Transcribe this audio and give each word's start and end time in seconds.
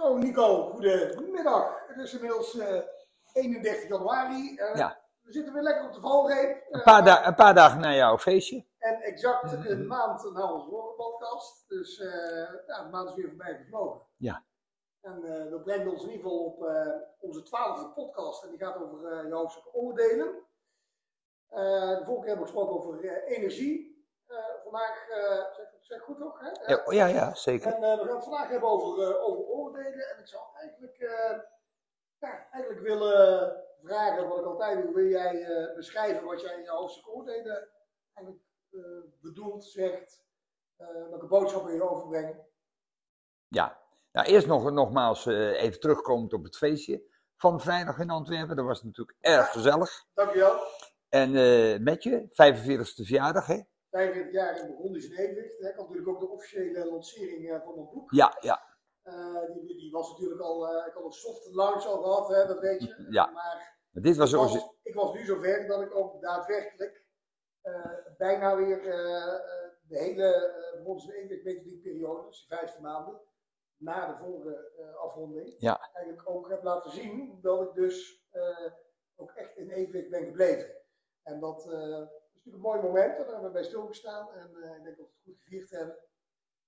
Zo, 0.00 0.16
Nico, 0.18 0.70
goedemiddag. 0.70 1.86
Het 1.86 1.96
is 1.98 2.14
inmiddels 2.14 2.58
eh 2.58 2.80
31 3.32 3.88
januari. 3.88 4.56
Eh, 4.56 4.74
Ja. 4.76 4.98
We 5.22 5.32
zitten 5.32 5.52
weer 5.52 5.62
lekker 5.62 5.84
op 5.86 5.92
de 5.92 6.00
valreep. 6.00 6.66
Een 6.70 6.78
Eh, 6.80 6.84
paar, 6.84 7.04
da- 7.04 7.26
een 7.26 7.34
paar 7.34 7.54
dagen 7.54 7.80
na 7.80 7.94
jouw 7.94 8.18
feestje. 8.18 8.64
En 8.78 9.00
exact 9.00 9.52
een 9.52 9.86
maand 9.86 10.32
na 10.32 10.52
onze 10.52 10.68
vorige 10.70 10.94
podcast. 10.94 11.68
Dus 11.68 11.98
eh, 12.00 12.08
ja, 12.66 12.82
de 12.84 12.88
maand 12.90 13.08
is 13.08 13.14
weer 13.14 13.28
voorbij 13.28 13.56
gevlogen. 13.56 14.00
Ja. 14.16 14.44
En 15.00 15.24
eh, 15.24 15.50
dat 15.50 15.62
brengt 15.62 15.88
ons 15.92 16.02
in 16.02 16.10
ieder 16.10 16.22
geval 16.22 16.44
op 16.44 16.64
eh, 16.64 16.86
onze 17.20 17.42
twaalfde 17.42 17.88
podcast. 17.88 18.42
En 18.44 18.50
die 18.50 18.58
gaat 18.58 18.76
over 18.82 19.12
eh 19.12 19.28
jouw. 19.28 20.44
Eh, 21.48 21.98
de 21.98 22.02
vorige 22.04 22.20
keer 22.24 22.28
hebben 22.28 22.36
we 22.46 22.52
gesproken 22.52 22.76
over 22.76 23.04
eh, 23.04 23.36
energie. 23.36 23.88
Eh, 24.26 24.36
vandaag, 24.62 25.08
eh, 25.08 25.44
zeg, 25.54 25.66
zeg 25.80 26.02
goed 26.02 26.18
toch? 26.18 26.40
Hè? 26.40 26.72
Ja, 26.74 26.82
ja, 26.88 27.06
ja, 27.06 27.34
zeker. 27.34 27.74
En 27.74 27.82
eh, 27.82 27.98
we 27.98 28.04
gaan 28.06 28.14
het 28.14 28.24
vandaag 28.24 28.48
hebben 28.48 28.68
over, 28.68 29.02
eh, 29.10 29.24
over 29.24 29.44
En 29.86 30.18
ik 30.18 30.26
zou 30.26 30.42
eigenlijk, 30.54 30.98
eh, 30.98 31.38
ja, 32.18 32.48
eigenlijk 32.50 32.82
willen 32.82 33.52
vragen, 33.82 34.28
wat 34.28 34.38
ik 34.38 34.44
altijd 34.44 34.82
doe, 34.82 34.94
wil 34.94 35.06
jij 35.06 35.44
eh, 35.44 35.74
beschrijven 35.74 36.24
wat 36.24 36.40
jij 36.40 36.54
in 36.54 36.62
je 36.62 36.70
hoofdstuk 36.70 37.08
oordelen 37.08 37.68
eigenlijk 38.14 38.46
eh, 38.70 38.80
bedoelt, 39.20 39.64
zegt, 39.64 40.24
welke 41.10 41.26
boodschappen 41.26 41.74
je 41.74 41.90
overbrengt. 41.90 42.38
Ja. 43.48 43.78
Nou, 44.12 44.26
eerst 44.26 44.46
nog, 44.46 44.70
nogmaals 44.70 45.26
even 45.26 45.80
terugkomend 45.80 46.32
op 46.32 46.44
het 46.44 46.56
feestje 46.56 47.02
van 47.36 47.60
vrijdag 47.60 47.98
in 47.98 48.10
Antwerpen. 48.10 48.56
Dat 48.56 48.64
was 48.64 48.82
natuurlijk 48.82 49.16
erg 49.20 49.50
gezellig. 49.50 50.06
Dankjewel. 50.14 50.58
En 51.08 51.32
met 51.82 52.02
je, 52.02 52.26
45ste 52.28 53.04
verjaardag, 53.04 53.46
hè? 53.46 53.60
45 53.90 54.32
jaar 54.32 54.58
in 54.58 54.78
in 54.78 54.94
evenwicht. 54.94 55.58
hè. 55.58 55.68
Ik 55.68 55.76
had 55.76 55.88
natuurlijk 55.88 56.08
ook 56.08 56.20
de 56.20 56.28
officiële 56.28 56.84
lancering 56.90 57.60
van 57.64 57.74
mijn 57.74 57.88
boek. 57.92 58.10
Ja, 58.12 58.36
ja, 58.40 58.69
die, 59.52 59.76
die 59.76 59.90
was 59.90 60.10
natuurlijk 60.10 60.40
al, 60.40 60.68
eh, 60.68 60.86
ik 60.86 60.92
had 60.92 61.04
een 61.04 61.10
soft 61.12 61.46
launch 61.54 61.86
al 61.86 62.02
gehad, 62.02 62.28
hè, 62.28 62.46
dat 62.46 62.58
weet 62.60 62.80
je. 62.82 63.06
Ja. 63.10 63.26
Maar 63.26 63.78
maar 63.92 64.02
dit 64.02 64.16
was 64.16 64.32
ik, 64.32 64.38
was, 64.38 64.76
ik 64.82 64.94
was 64.94 65.12
nu 65.14 65.24
zover 65.24 65.66
dat 65.66 65.80
ik 65.80 65.94
ook 65.94 66.20
daadwerkelijk 66.22 67.04
eh, 67.60 67.92
bijna 68.16 68.56
weer 68.56 68.86
eh, 68.88 69.34
eh, 69.34 69.70
de 69.88 69.98
hele 69.98 70.52
uh, 70.74 70.82
Bronzen 70.82 71.14
Evenwicht 71.14 71.44
methodiekperiode, 71.44 72.26
dus 72.26 72.38
die 72.48 72.58
15 72.58 72.82
maanden, 72.82 73.20
na 73.76 74.06
de 74.06 74.16
vorige 74.24 74.72
eh, 74.78 74.94
afronding, 74.94 75.54
Ja. 75.58 75.90
eigenlijk 75.92 76.28
ook 76.30 76.48
heb 76.48 76.62
laten 76.62 76.90
zien 76.90 77.38
dat 77.42 77.62
ik 77.62 77.74
dus 77.74 78.26
eh, 78.30 78.70
ook 79.16 79.30
echt 79.32 79.56
in 79.56 79.70
evenwicht 79.70 80.10
ben 80.10 80.24
gebleven. 80.24 80.74
En 81.22 81.40
dat 81.40 81.64
eh, 81.66 81.72
is 82.32 82.44
natuurlijk 82.44 82.54
een 82.54 82.60
mooi 82.60 82.80
moment, 82.80 83.10
en 83.16 83.22
daar 83.22 83.26
hebben 83.32 83.44
we 83.44 83.50
bij 83.50 83.64
stilgestaan 83.64 84.32
en 84.32 84.56
eh, 84.62 84.76
ik 84.76 84.82
denk 84.84 84.96
dat 84.96 85.06
we 85.06 85.12
het 85.12 85.22
goed 85.24 85.38
gevierd 85.40 85.70
hebben. 85.70 85.98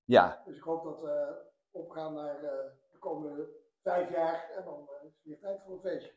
Ja, 0.05 0.43
Dus 0.47 0.57
ik 0.57 0.63
hoop 0.63 0.85
dat 0.85 1.01
we 1.01 1.37
opgaan 1.73 2.15
naar 2.15 2.37
eh, 2.37 2.51
de 2.93 2.99
komende 2.99 3.49
vijf 3.83 4.11
jaar 4.11 4.51
en 4.57 4.65
dan 4.65 4.89
eh, 4.89 5.07
is 5.07 5.15
het 5.15 5.25
weer 5.25 5.39
tijd 5.41 5.63
voor 5.65 5.75
een 5.75 5.81
feestje. 5.81 6.13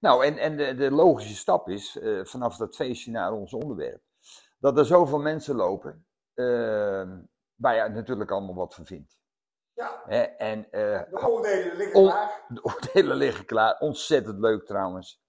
nou 0.00 0.24
en, 0.24 0.38
en 0.38 0.56
de, 0.56 0.74
de 0.74 0.90
logische 0.90 1.36
stap 1.36 1.68
is, 1.68 1.98
eh, 1.98 2.24
vanaf 2.24 2.56
dat 2.56 2.76
feestje 2.76 3.10
naar 3.10 3.32
ons 3.32 3.52
onderwerp, 3.52 4.02
dat 4.58 4.78
er 4.78 4.84
zoveel 4.86 5.18
mensen 5.20 5.54
lopen, 5.54 6.06
eh, 6.34 6.44
waar 7.54 7.74
je 7.74 7.88
natuurlijk 7.88 8.30
allemaal 8.30 8.54
wat 8.54 8.74
van 8.74 8.84
vindt. 8.86 9.18
Ja? 9.72 10.04
En 10.38 10.66
de 10.70 11.06
oordelen 11.28 11.76
liggen 11.76 12.00
On- 12.00 12.08
klaar. 12.08 12.44
De 12.48 12.62
oordelen 12.64 13.16
liggen 13.16 13.44
klaar. 13.44 13.78
Ontzettend 13.78 14.38
leuk 14.38 14.64
trouwens. 14.66 15.24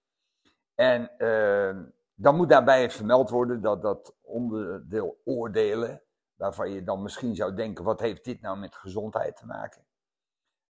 En 0.74 1.16
eh, 1.18 1.76
dan 2.14 2.36
moet 2.36 2.48
daarbij 2.48 2.90
vermeld 2.90 3.30
worden 3.30 3.60
dat 3.60 3.82
dat 3.82 4.16
onderdeel 4.22 5.20
oordelen, 5.24 6.02
waarvan 6.38 6.70
je 6.70 6.82
dan 6.82 7.02
misschien 7.02 7.34
zou 7.34 7.54
denken, 7.54 7.84
wat 7.84 8.00
heeft 8.00 8.24
dit 8.24 8.40
nou 8.40 8.58
met 8.58 8.74
gezondheid 8.74 9.36
te 9.36 9.46
maken? 9.46 9.86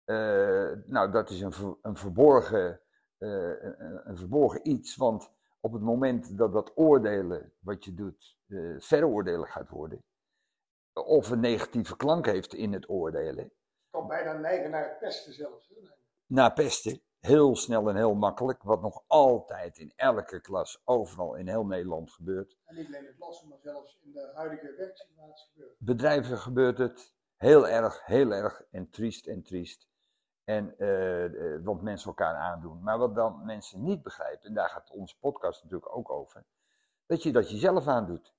Eh, 0.05 0.73
nou, 0.87 1.11
dat 1.11 1.31
is 1.31 1.41
een, 1.41 1.79
een, 1.83 1.97
verborgen, 1.97 2.81
eh, 3.19 3.63
een, 3.63 4.09
een 4.09 4.17
verborgen 4.17 4.69
iets, 4.69 4.97
want 4.97 5.31
op 5.61 5.73
het 5.73 5.83
moment 5.83 6.39
dat 6.39 6.53
dat 6.53 6.73
oordelen 6.75 7.53
wat 7.59 7.85
je 7.85 7.95
doet, 7.95 8.39
eh, 8.47 8.75
veroordelen 8.79 9.49
gaat 9.49 9.69
worden, 9.69 10.05
of 10.93 11.31
een 11.31 11.41
negatieve 11.41 11.97
klank 11.97 12.27
heeft 12.27 12.55
in 12.55 12.73
het 12.73 12.89
oordelen, 12.89 13.53
kan 13.91 14.07
bijna 14.07 14.33
neigen 14.33 14.71
naar 14.71 14.89
het 14.89 14.99
pesten 14.99 15.33
zelfs. 15.33 15.69
hè. 15.69 15.75
naar 16.27 16.53
pesten. 16.53 17.03
Heel 17.25 17.57
snel 17.57 17.89
en 17.89 17.97
heel 17.97 18.15
makkelijk, 18.15 18.63
wat 18.63 18.81
nog 18.81 19.05
altijd 19.07 19.79
in 19.79 19.93
elke 19.97 20.41
klas, 20.41 20.83
overal 20.85 21.35
in 21.35 21.49
heel 21.49 21.67
Nederland 21.67 22.11
gebeurt. 22.11 22.57
En 22.65 22.75
niet 22.75 22.87
alleen 22.87 23.01
in 23.01 23.07
het 23.07 23.17
klassen, 23.17 23.49
maar 23.49 23.59
zelfs 23.59 23.99
in 24.03 24.13
de 24.13 24.31
huidige 24.35 24.75
werksituatie 24.77 25.51
gebeurt. 25.53 25.77
Bedrijven 25.79 26.39
gebeurt 26.39 26.79
het 26.79 27.15
heel 27.37 27.69
erg, 27.69 28.07
heel 28.07 28.31
erg 28.31 28.63
en 28.71 28.91
triest 28.91 29.27
en 29.27 29.43
triest. 29.43 29.89
En 30.45 30.79
eh, 30.79 31.25
eh, 31.55 31.65
wat 31.65 31.83
mensen 31.83 32.09
elkaar 32.09 32.35
aandoen. 32.35 32.83
Maar 32.83 32.99
wat 32.99 33.15
dan 33.15 33.45
mensen 33.45 33.83
niet 33.83 34.03
begrijpen, 34.03 34.49
en 34.49 34.55
daar 34.55 34.69
gaat 34.69 34.91
onze 34.91 35.19
podcast 35.19 35.63
natuurlijk 35.63 35.97
ook 35.97 36.11
over, 36.11 36.45
dat 37.07 37.23
je 37.23 37.33
dat 37.33 37.51
jezelf 37.51 37.87
aandoet. 37.87 38.35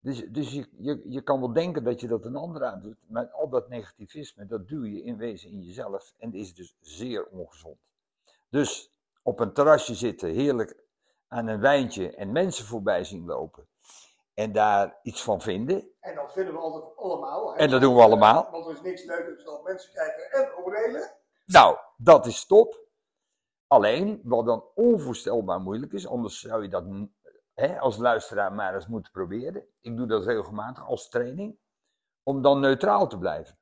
Dus, 0.00 0.26
dus 0.28 0.52
je, 0.52 0.68
je, 0.78 1.02
je 1.10 1.22
kan 1.22 1.40
wel 1.40 1.52
denken 1.52 1.84
dat 1.84 2.00
je 2.00 2.08
dat 2.08 2.24
een 2.24 2.36
ander 2.36 2.64
aandoet, 2.64 2.98
maar 3.06 3.30
al 3.30 3.48
dat 3.48 3.68
negativisme, 3.68 4.46
dat 4.46 4.68
duw 4.68 4.84
je 4.84 5.02
in 5.02 5.16
wezen 5.16 5.50
in 5.50 5.62
jezelf 5.62 6.14
en 6.18 6.32
is 6.32 6.54
dus 6.54 6.76
zeer 6.80 7.26
ongezond. 7.26 7.78
Dus 8.52 8.94
op 9.22 9.40
een 9.40 9.52
terrasje 9.52 9.94
zitten, 9.94 10.30
heerlijk 10.30 10.84
aan 11.28 11.46
een 11.46 11.60
wijntje 11.60 12.14
en 12.14 12.32
mensen 12.32 12.64
voorbij 12.64 13.04
zien 13.04 13.26
lopen 13.26 13.68
en 14.34 14.52
daar 14.52 14.98
iets 15.02 15.22
van 15.22 15.40
vinden, 15.40 15.90
En 16.00 16.14
dat 16.14 16.32
vinden 16.32 16.54
we 16.54 16.60
altijd 16.60 16.96
allemaal. 16.96 17.52
hè. 17.52 17.58
En 17.58 17.70
dat 17.70 17.80
doen 17.80 17.94
we 17.94 18.02
allemaal. 18.02 18.50
Want 18.50 18.66
er 18.66 18.72
is 18.72 18.80
niks 18.80 19.04
leukers 19.04 19.44
dan 19.44 19.62
mensen 19.62 19.92
kijken 19.92 20.30
en 20.30 20.64
oordelen. 20.64 21.12
Nou, 21.46 21.76
dat 21.96 22.26
is 22.26 22.46
top. 22.46 22.80
Alleen, 23.66 24.20
wat 24.24 24.46
dan 24.46 24.64
onvoorstelbaar 24.74 25.60
moeilijk 25.60 25.92
is, 25.92 26.06
anders 26.06 26.40
zou 26.40 26.62
je 26.62 26.68
dat 26.68 26.84
hè, 27.54 27.78
als 27.78 27.96
luisteraar 27.96 28.52
maar 28.52 28.74
eens 28.74 28.86
moeten 28.86 29.12
proberen. 29.12 29.66
Ik 29.80 29.96
doe 29.96 30.06
dat 30.06 30.24
regelmatig 30.26 30.86
als 30.86 31.08
training, 31.08 31.58
om 32.22 32.42
dan 32.42 32.60
neutraal 32.60 33.08
te 33.08 33.18
blijven. 33.18 33.58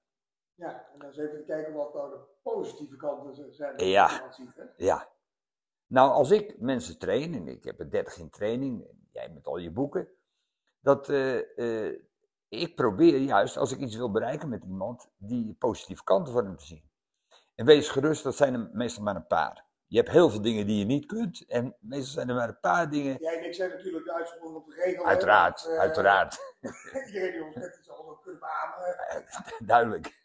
Ja, 0.60 0.88
en 0.93 0.98
dan 0.98 1.09
eens 1.09 1.16
even 1.16 1.44
kijken 1.44 1.75
wat 1.75 1.94
nou 1.94 2.10
de 2.10 2.19
positieve 2.43 2.97
kanten 2.97 3.54
zijn. 3.54 3.78
Ja. 3.78 4.32
ziet, 4.32 4.54
hè. 4.54 4.65
Ja. 4.76 5.09
Nou, 5.87 6.10
als 6.10 6.31
ik 6.31 6.59
mensen 6.59 6.98
train, 6.98 7.34
en 7.34 7.48
ik 7.48 7.65
heb 7.65 7.81
er 7.81 7.91
30 7.91 8.19
in 8.19 8.31
training, 8.31 8.88
en 8.88 9.09
jij 9.12 9.28
met 9.28 9.47
al 9.47 9.56
je 9.56 9.71
boeken, 9.71 10.09
dat 10.81 11.09
eh, 11.09 11.59
eh, 11.59 12.00
ik 12.48 12.75
probeer 12.75 13.19
juist, 13.19 13.56
als 13.56 13.72
ik 13.72 13.78
iets 13.78 13.97
wil 13.97 14.10
bereiken 14.10 14.48
met 14.48 14.65
iemand, 14.65 15.10
die 15.16 15.56
positieve 15.59 16.04
kanten 16.04 16.32
van 16.32 16.44
hem 16.44 16.56
te 16.56 16.66
zien. 16.66 16.91
En 17.54 17.66
wees 17.66 17.88
gerust, 17.88 18.22
dat 18.22 18.37
zijn 18.37 18.54
er 18.54 18.71
meestal 18.72 19.03
maar 19.03 19.16
een 19.16 19.27
paar. 19.27 19.65
Je 19.87 19.97
hebt 19.97 20.10
heel 20.10 20.31
veel 20.31 20.42
dingen 20.42 20.66
die 20.66 20.78
je 20.78 20.84
niet 20.84 21.06
kunt, 21.06 21.47
en 21.47 21.77
meestal 21.81 22.12
zijn 22.12 22.28
er 22.28 22.34
maar 22.34 22.48
een 22.48 22.60
paar 22.60 22.91
dingen. 22.91 23.16
Jij 23.21 23.38
en 23.38 23.44
ik 23.44 23.54
zijn 23.54 23.71
natuurlijk 23.71 24.09
uitzondering 24.09 24.56
op 24.56 24.66
de 24.66 24.75
regel. 24.75 25.03
hè, 25.03 25.09
Uiteraard, 25.09 25.62
want, 25.62 25.75
eh, 25.75 25.81
uiteraard, 25.81 26.38
Iedereen 27.06 27.32
die 27.32 27.44
ons 27.44 27.54
net 27.54 27.77
iets 27.78 27.91
anders 27.91 28.21
kunnen 28.22 28.41
beamen. 28.41 29.25
duidelijk. 29.72 30.21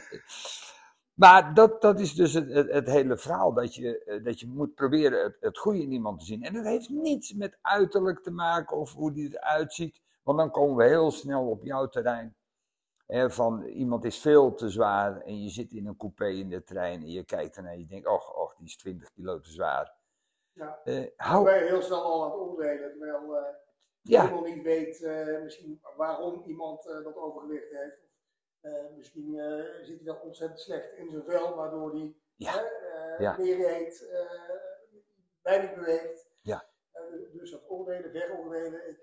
Maar 1.14 1.54
dat, 1.54 1.82
dat 1.82 2.00
is 2.00 2.14
dus 2.14 2.32
het, 2.32 2.52
het, 2.52 2.70
het 2.70 2.88
hele 2.88 3.16
verhaal, 3.16 3.52
dat 3.52 3.74
je, 3.74 4.04
eh, 4.04 4.24
dat 4.24 4.40
je 4.40 4.46
moet 4.46 4.74
proberen 4.74 5.22
het, 5.22 5.36
het 5.40 5.58
goede 5.58 5.82
in 5.82 5.92
iemand 5.92 6.18
te 6.18 6.24
zien. 6.24 6.42
En 6.42 6.54
dat 6.54 6.64
heeft 6.64 6.88
niets 6.88 7.32
met 7.34 7.58
uiterlijk 7.60 8.22
te 8.22 8.30
maken 8.30 8.76
of 8.76 8.92
hoe 8.92 9.12
die 9.12 9.36
eruit 9.36 9.72
ziet, 9.72 10.00
want 10.22 10.38
dan 10.38 10.50
komen 10.50 10.76
we 10.76 10.84
heel 10.84 11.10
snel 11.10 11.48
op 11.48 11.64
jouw 11.64 11.88
terrein. 11.88 12.36
Van 13.26 13.62
iemand 13.64 14.04
is 14.04 14.18
veel 14.18 14.54
te 14.54 14.68
zwaar 14.68 15.20
en 15.20 15.42
je 15.42 15.48
zit 15.48 15.72
in 15.72 15.86
een 15.86 15.96
coupé 15.96 16.28
in 16.28 16.48
de 16.48 16.64
trein 16.64 17.00
en 17.00 17.10
je 17.10 17.24
kijkt 17.24 17.56
ernaar 17.56 17.72
en 17.72 17.78
je 17.78 17.86
denkt, 17.86 18.06
och, 18.06 18.34
och, 18.36 18.54
die 18.56 18.66
is 18.66 18.76
20 18.76 19.12
kilo 19.12 19.40
te 19.40 19.50
zwaar. 19.50 19.94
Ja. 20.52 20.80
Dan 20.84 21.10
hou, 21.16 21.44
ben 21.44 21.58
je 21.58 21.64
heel 21.64 21.82
snel 21.82 22.02
al 22.02 22.24
aan 22.24 22.30
het 22.30 22.40
oordelen, 22.40 22.90
terwijl 22.90 23.36
eh 23.36 23.54
je 24.00 24.20
helemaal 24.20 24.42
niet 24.42 24.62
weet 24.62 25.08
misschien 25.42 25.80
waarom 25.96 26.42
iemand 26.46 26.82
dat 26.82 27.16
overgewicht 27.16 27.70
heeft. 27.70 28.03
Eh, 28.64 28.84
misschien 28.96 29.38
eh, 29.38 29.84
zit 29.84 29.96
hij 29.96 30.04
wel 30.04 30.16
ontzettend 30.22 30.60
slecht 30.60 30.92
in 30.96 31.10
zijn 31.10 31.24
vel, 31.24 31.54
waardoor 31.54 31.90
hij 31.94 32.14
Ja. 32.36 32.64
eh, 32.64 33.18
Ja. 33.18 33.36
meer 33.38 33.68
eet, 33.68 34.08
weinig 35.42 35.74
beweegt. 35.74 36.30
Ja. 36.42 36.68
Dus 37.32 37.50
dat 37.50 37.68
oordelen, 37.68 38.10
veroordelen, 38.10 38.88
ik 38.88 39.00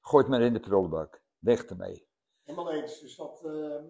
gooi 0.00 0.22
het 0.22 0.32
maar 0.32 0.42
in 0.42 0.52
de 0.52 0.60
prullenbak. 0.60 1.22
Weg 1.38 1.64
ermee. 1.64 2.08
helemaal 2.44 2.72
eens. 2.72 3.00
Dus 3.00 3.16
dat, 3.16 3.44
eh, 3.44 3.82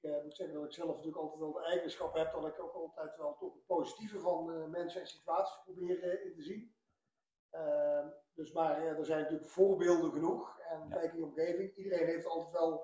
ik 0.00 0.22
moet 0.22 0.36
zeggen 0.36 0.56
dat 0.56 0.64
ik 0.64 0.72
zelf 0.72 0.88
natuurlijk 0.88 1.16
altijd 1.16 1.40
wel 1.40 1.52
de 1.52 1.64
eigenschap 1.64 2.14
heb 2.14 2.32
dat 2.32 2.46
ik 2.46 2.60
ook 2.62 2.74
altijd 2.74 3.16
wel 3.16 3.36
toch 3.36 3.54
het 3.54 3.66
positieve 3.66 4.18
van 4.20 4.70
mensen 4.70 5.00
en 5.00 5.06
situaties 5.06 5.60
probeer 5.64 6.24
in 6.24 6.34
te 6.34 6.42
zien. 6.42 6.74
Eh, 7.50 8.06
dus 8.34 8.52
maar 8.52 8.82
er 8.86 9.04
zijn 9.04 9.20
natuurlijk 9.22 9.50
voorbeelden 9.50 10.12
genoeg. 10.12 10.58
En 10.58 10.88
Ja. 10.88 10.96
kijk 10.96 11.12
in 11.12 11.18
je 11.18 11.24
omgeving, 11.24 11.76
iedereen 11.76 12.06
heeft 12.06 12.26
altijd 12.26 12.52
wel 12.52 12.79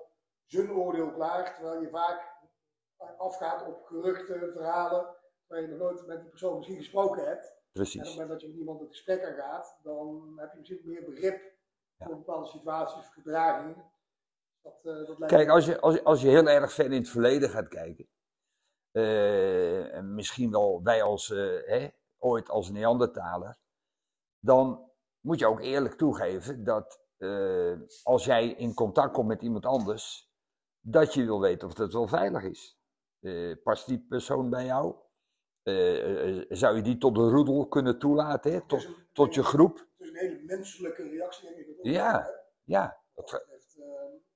zijn 0.47 0.71
oordeel 0.71 1.11
klaar. 1.11 1.55
Terwijl 1.55 1.81
je 1.81 1.89
vaak 1.89 2.35
afgaat 3.17 3.67
op 3.67 3.85
geruchten, 3.85 4.51
verhalen, 4.53 5.15
waar 5.47 5.61
je 5.61 5.67
nog 5.67 5.79
nooit 5.79 6.07
met 6.07 6.21
die 6.21 6.29
persoon 6.29 6.55
misschien 6.55 6.77
gesproken 6.77 7.25
hebt. 7.25 7.45
En 7.45 7.83
op 7.83 7.87
het 7.87 7.91
Precies. 7.93 8.09
moment 8.09 8.29
dat 8.29 8.41
je 8.41 8.47
met 8.47 8.57
iemand 8.57 8.79
het 8.79 8.89
gesprek 8.89 9.23
aangaat, 9.25 9.79
dan 9.83 10.33
heb 10.39 10.51
je 10.51 10.57
misschien 10.57 10.81
meer 10.83 11.05
begrip 11.05 11.55
Ja. 11.95 12.05
voor 12.05 12.15
bepaalde 12.15 12.47
situaties 12.47 12.97
of 12.97 13.07
gedragingen. 13.13 13.91
Dat, 14.61 14.77
eh, 14.83 14.83
dat 15.07 15.19
lijkt 15.19 15.33
Kijk, 15.35 15.49
als 15.49 15.65
je, 15.65 15.79
als, 15.79 15.93
je- 15.93 16.03
als 16.03 16.21
je 16.21 16.27
heel 16.27 16.47
erg 16.47 16.71
ver 16.73 16.85
in 16.85 16.91
het 16.91 17.09
verleden 17.09 17.49
gaat 17.49 17.67
kijken, 17.67 18.07
eh, 18.91 20.01
misschien 20.01 20.51
wel 20.51 20.83
wij 20.83 21.03
als, 21.03 21.29
eh, 21.31 21.37
hè, 21.65 21.87
ooit 22.17 22.49
als 22.49 22.69
Neandertaler, 22.69 23.57
dan 24.39 24.91
moet 25.19 25.39
je 25.39 25.47
ook 25.47 25.59
eerlijk 25.61 25.93
toegeven 25.93 26.63
dat 26.63 27.05
als 28.03 28.25
jij 28.25 28.47
in 28.47 28.73
contact 28.73 29.13
komt 29.13 29.27
met 29.27 29.41
iemand 29.41 29.65
anders, 29.65 30.31
dat 30.89 31.13
je 31.13 31.25
wil 31.25 31.39
weten 31.41 31.67
of 31.67 31.73
dat 31.73 31.93
wel 31.93 32.07
veilig 32.07 32.43
is. 32.43 32.79
Eh, 33.19 33.55
past 33.63 33.87
die 33.87 34.05
persoon 34.09 34.49
bij 34.49 34.65
jou? 34.65 34.95
Eh, 35.63 36.37
eh, 36.39 36.45
zou 36.49 36.75
je 36.75 36.81
die 36.81 36.97
tot 36.97 37.15
de 37.15 37.29
roedel 37.29 37.67
kunnen 37.67 37.99
toelaten, 37.99 38.51
hè? 38.51 38.61
Tot, 38.67 38.83
een- 38.85 38.95
tot 39.13 39.33
je 39.33 39.43
groep? 39.43 39.77
Het 39.77 39.87
is 39.97 40.09
een 40.09 40.15
hele 40.15 40.43
menselijke 40.43 41.03
reactie, 41.09 41.47
denk 41.55 41.67
ik. 41.67 41.77
Ja. 41.81 42.29
Ja, 42.63 43.01
Dat 43.13 43.29
dat, 43.29 43.41
betreft, 43.41 43.77
eh, 43.77 43.85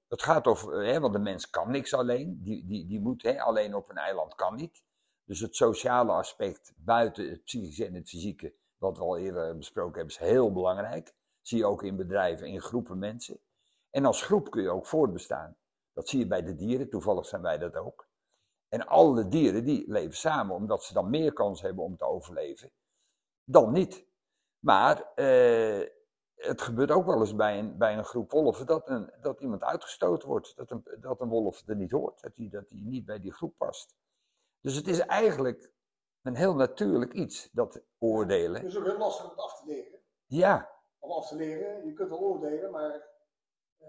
het 0.07 0.21
gaat 0.23 0.47
over, 0.47 0.83
hè, 0.85 0.99
want 0.99 1.13
de 1.13 1.19
mens 1.19 1.49
kan 1.49 1.71
niks 1.71 1.93
alleen. 1.93 2.39
Die, 2.43 2.65
die, 2.65 2.87
die 2.87 2.99
moet 2.99 3.23
hè, 3.23 3.41
alleen 3.41 3.75
op 3.75 3.89
een 3.89 3.97
eiland 3.97 4.35
kan 4.35 4.55
niet. 4.55 4.83
Dus 5.23 5.39
het 5.39 5.55
sociale 5.55 6.11
aspect 6.11 6.73
buiten 6.75 7.29
het 7.29 7.43
psychische 7.43 7.85
en 7.85 7.93
het 7.93 8.09
fysieke, 8.09 8.53
wat 8.77 8.97
we 8.97 9.03
al 9.03 9.17
eerder 9.17 9.57
besproken 9.57 9.95
hebben, 9.95 10.13
is 10.13 10.17
heel 10.29 10.51
belangrijk. 10.53 11.13
Zie 11.41 11.57
je 11.57 11.65
ook 11.65 11.83
in 11.83 11.95
bedrijven, 11.95 12.47
in 12.47 12.61
groepen 12.61 12.99
mensen. 12.99 13.39
En 13.89 14.05
als 14.05 14.21
groep 14.21 14.51
kun 14.51 14.61
je 14.61 14.69
ook 14.69 14.85
voortbestaan. 14.85 15.57
Dat 15.93 16.09
zie 16.09 16.19
je 16.19 16.27
bij 16.27 16.41
de 16.41 16.55
dieren, 16.55 16.89
toevallig 16.89 17.25
zijn 17.25 17.41
wij 17.41 17.57
dat 17.57 17.75
ook. 17.75 18.09
En 18.69 18.87
alle 18.87 19.27
dieren 19.27 19.63
die 19.63 19.91
leven 19.91 20.17
samen, 20.17 20.55
omdat 20.55 20.83
ze 20.83 20.93
dan 20.93 21.09
meer 21.09 21.33
kans 21.33 21.61
hebben 21.61 21.83
om 21.83 21.97
te 21.97 22.05
overleven 22.05 22.71
dan 23.51 23.71
niet. 23.71 24.05
Maar 24.59 25.13
eh, 25.15 25.87
het 26.35 26.61
gebeurt 26.61 26.91
ook 26.91 27.05
wel 27.05 27.19
eens 27.19 27.35
bij 27.35 27.59
een, 27.59 27.77
bij 27.77 27.97
een 27.97 28.05
groep 28.05 28.31
wolven 28.31 28.65
dat, 28.65 28.89
een, 28.89 29.11
dat 29.21 29.39
iemand 29.39 29.63
uitgestoten 29.63 30.27
wordt. 30.27 30.55
Dat 30.55 30.71
een, 30.71 30.83
dat 30.99 31.21
een 31.21 31.29
wolf 31.29 31.67
er 31.67 31.75
niet 31.75 31.91
hoort, 31.91 32.21
dat 32.21 32.35
hij 32.35 32.49
dat 32.49 32.69
die 32.69 32.85
niet 32.85 33.05
bij 33.05 33.19
die 33.19 33.33
groep 33.33 33.57
past. 33.57 33.95
Dus 34.59 34.75
het 34.75 34.87
is 34.87 34.99
eigenlijk 34.99 35.71
een 36.21 36.35
heel 36.35 36.55
natuurlijk 36.55 37.13
iets, 37.13 37.49
dat 37.51 37.81
oordelen. 37.97 38.61
Het 38.61 38.71
is 38.71 38.77
ook 38.77 38.85
heel 38.85 38.97
lastig 38.97 39.23
om 39.23 39.29
het 39.29 39.39
af 39.39 39.59
te 39.59 39.65
leren. 39.65 39.99
Ja, 40.25 40.69
Om 40.99 41.11
af 41.11 41.27
te 41.27 41.35
leren, 41.35 41.85
je 41.85 41.93
kunt 41.93 42.09
wel 42.09 42.19
oordelen, 42.19 42.71
maar 42.71 43.07
eh, 43.77 43.87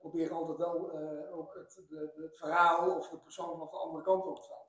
probeer 0.00 0.32
altijd 0.32 0.58
wel 0.58 0.92
eh, 0.92 1.38
ook 1.38 1.54
het, 1.54 1.82
de, 1.88 2.12
het 2.16 2.36
verhaal 2.36 2.96
of 2.96 3.08
de 3.08 3.18
persoon 3.18 3.58
van 3.58 3.68
de 3.70 3.76
andere 3.76 4.04
kant 4.04 4.24
op 4.24 4.36
te 4.36 4.42
staan. 4.42 4.66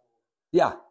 ja. 0.50 0.90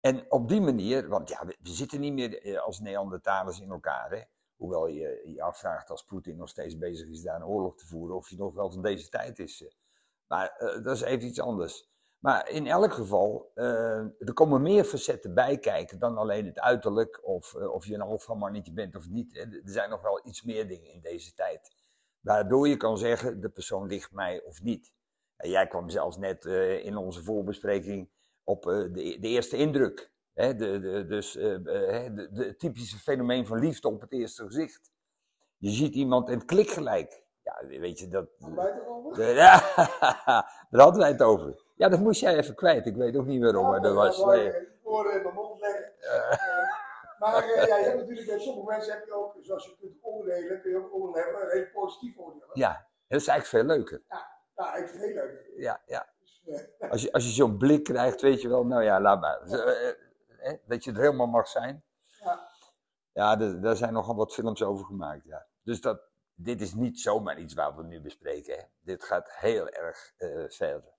En 0.00 0.30
op 0.32 0.48
die 0.48 0.60
manier, 0.60 1.08
want 1.08 1.28
ja, 1.28 1.46
we, 1.46 1.56
zitten 1.62 2.00
niet 2.00 2.12
meer 2.12 2.42
eh, 2.42 2.60
als 2.60 2.80
Neandertalers 2.80 3.60
in 3.60 3.70
elkaar. 3.70 4.10
Hè? 4.10 4.22
Hoewel 4.56 4.86
je 4.86 5.22
je 5.24 5.42
afvraagt 5.42 5.90
als 5.90 6.04
Poetin 6.04 6.36
nog 6.36 6.48
steeds 6.48 6.78
bezig 6.78 7.08
is 7.08 7.22
daar 7.22 7.36
een 7.36 7.46
oorlog 7.46 7.76
te 7.76 7.86
voeren, 7.86 8.16
of 8.16 8.28
hij 8.28 8.38
nog 8.38 8.54
wel 8.54 8.70
van 8.70 8.82
deze 8.82 9.08
tijd 9.08 9.38
is. 9.38 9.62
eh. 9.62 9.70
Maar 10.26 10.78
dat 10.82 10.96
is 10.96 11.00
even 11.00 11.28
iets 11.28 11.40
anders. 11.40 11.90
Maar 12.18 12.48
in 12.48 12.66
elk 12.66 12.92
geval, 12.92 13.50
er 13.54 14.32
komen 14.34 14.62
meer 14.62 14.84
facetten 14.84 15.34
bij 15.34 15.58
kijken 15.58 15.98
dan 15.98 16.18
alleen 16.18 16.46
het 16.46 16.60
uiterlijk, 16.60 17.20
of, 17.22 17.54
eh, 17.54 17.72
of 17.72 17.86
je 17.86 17.94
een 17.94 18.00
alfamannetje 18.00 18.72
bent 18.72 18.96
of 18.96 19.08
niet. 19.08 19.36
Er 19.36 19.60
zijn 19.64 19.90
nog 19.90 20.02
wel 20.02 20.20
iets 20.26 20.42
meer 20.42 20.68
dingen 20.68 20.90
in 20.92 21.00
deze 21.00 21.34
tijd. 21.34 21.70
Waardoor 22.20 22.68
je 22.68 22.76
kan 22.76 22.98
zeggen, 22.98 23.40
de 23.40 23.48
persoon 23.48 23.86
ligt 23.86 24.12
mij 24.12 24.42
of 24.42 24.62
niet. 24.62 24.92
En 25.36 25.50
jij 25.50 25.66
kwam 25.66 25.90
zelfs 25.90 26.16
net 26.16 26.44
eh, 26.44 26.84
in 26.84 26.96
onze 26.96 27.22
voorbespreking 27.22 28.08
op 28.44 28.66
eh, 28.66 28.74
de, 28.74 29.16
de 29.20 29.28
eerste 29.28 29.56
indruk. 29.56 30.10
Hè, 30.34 30.54
de, 30.54 30.80
de, 30.80 31.06
dus 31.06 31.36
eh, 31.36 32.04
eh, 32.04 32.54
typische 32.58 32.98
fenomeen 32.98 33.46
van 33.46 33.58
liefde 33.58 33.88
op 33.88 34.00
het 34.00 34.12
eerste 34.12 34.44
gezicht. 34.44 34.90
Je 35.56 35.70
ziet 35.70 35.94
iemand 35.94 36.28
en 36.28 36.34
het 36.34 36.44
klikt 36.44 36.70
gelijk. 36.70 37.24
Ja, 37.42 37.66
weet 37.66 37.98
je, 37.98 38.08
dat... 38.08 38.28
Het 39.10 39.16
ja, 39.36 39.62
daar 40.70 40.82
hadden 40.82 41.00
wij 41.00 41.10
het 41.10 41.22
over. 41.22 41.62
Ja, 41.76 41.88
dat 41.88 42.00
moest 42.00 42.20
jij 42.20 42.36
even 42.36 42.54
kwijt. 42.54 42.86
Ik 42.86 42.96
weet 42.96 43.16
ook 43.16 43.26
niet 43.26 43.42
waarom, 43.42 43.66
maar 43.66 43.80
dat 43.80 43.94
was... 43.94 44.18
In 44.18 44.26
mijn 45.22 45.34
mond 45.34 45.60
leggen. 45.60 46.68
Maar 47.20 47.44
eh, 47.48 47.66
ja, 47.66 47.76
je 47.76 47.84
hebt 47.84 47.98
natuurlijk 47.98 48.26
bij 48.26 48.38
sommige 48.38 48.66
mensen 48.66 48.92
heb 48.92 49.04
je 49.06 49.12
ook, 49.12 49.36
zoals 49.40 49.64
je 49.64 49.76
kunt 49.80 49.96
oordelen, 50.00 50.60
kun 50.60 50.70
je 50.70 50.76
ook 50.76 50.94
oordelen 50.94 51.42
een 51.42 51.50
heel 51.50 51.70
positief 51.72 52.18
oordeel. 52.18 52.50
ja, 52.52 52.88
dat 53.08 53.20
is 53.20 53.26
eigenlijk 53.26 53.46
veel 53.66 53.76
leuker. 53.76 54.02
Ja, 54.08 54.72
het 54.72 54.90
heel 54.90 55.14
leuk. 55.14 55.52
Ja, 55.56 55.82
ja. 55.86 56.12
Dus, 56.18 56.42
eh, 56.78 56.90
Als 56.90 57.02
je, 57.02 57.12
als 57.12 57.24
je 57.24 57.30
zo'n 57.30 57.56
blik 57.58 57.84
krijgt, 57.84 58.20
weet 58.20 58.40
je 58.40 58.48
wel, 58.48 58.64
nou 58.66 58.82
ja, 58.82 59.00
laat 59.00 59.20
maar. 59.20 59.40
Eh, 59.40 60.54
dat 60.66 60.84
je 60.84 60.90
er 60.92 60.98
helemaal 61.00 61.26
mag 61.26 61.48
zijn. 61.48 61.84
Ja. 62.20 62.48
Ja, 63.12 63.40
er- 63.40 63.60
daar 63.60 63.76
zijn 63.76 63.92
nogal 63.92 64.14
wat 64.16 64.34
films 64.34 64.62
over 64.62 64.84
gemaakt, 64.84 65.24
ja. 65.24 65.46
Dus 65.62 65.80
dat, 65.80 66.00
dit 66.34 66.60
is 66.60 66.74
niet 66.74 67.00
zomaar 67.00 67.38
iets 67.38 67.54
waar 67.54 67.76
we 67.76 67.82
nu 67.82 68.00
bespreken. 68.00 68.54
Hè. 68.58 68.62
Dit 68.80 69.04
gaat 69.04 69.30
heel 69.36 69.68
erg 69.68 70.12
eh, 70.16 70.44
verder. 70.48 70.92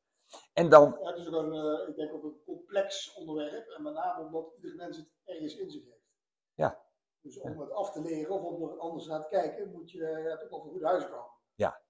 En 0.54 0.70
dan, 0.70 0.98
ja, 1.02 1.10
het 1.10 1.18
is 1.20 1.28
ook 1.28 1.34
een, 1.44 1.88
ik 1.90 1.96
denk 1.96 2.14
ook 2.14 2.24
een 2.24 2.42
complex 2.46 3.14
onderwerp. 3.14 3.68
En 3.70 3.84
met 3.84 3.94
name 3.94 4.26
omdat 4.26 4.54
ieder 4.56 4.76
mens 4.76 4.98
het 4.98 5.08
ergens 5.26 5.56
in 5.58 5.70
zich 5.72 5.84
heeft. 5.84 6.01
Ja. 6.54 6.82
Dus 7.22 7.40
om 7.40 7.60
het 7.60 7.72
af 7.72 7.92
te 7.92 8.02
leren 8.02 8.34
of 8.36 8.42
om 8.42 8.70
er 8.70 8.78
anders 8.78 9.06
naar 9.06 9.22
te 9.22 9.28
kijken, 9.28 9.72
moet 9.72 9.92
je 9.92 10.06
eh, 10.06 10.24
ja, 10.24 10.38
toch 10.38 10.50
wel 10.50 10.62
van 10.62 10.70
goed 10.72 10.84
huis 10.84 11.04
komen. 11.10 11.32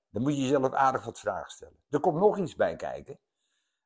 dan 0.09 0.21
moet 0.21 0.35
je 0.35 0.41
jezelf 0.41 0.73
aardig 0.73 1.05
wat 1.05 1.19
vragen 1.19 1.51
stellen. 1.51 1.83
Er 1.89 1.99
komt 1.99 2.19
nog 2.19 2.37
iets 2.37 2.55
bij 2.55 2.75
kijken. 2.75 3.19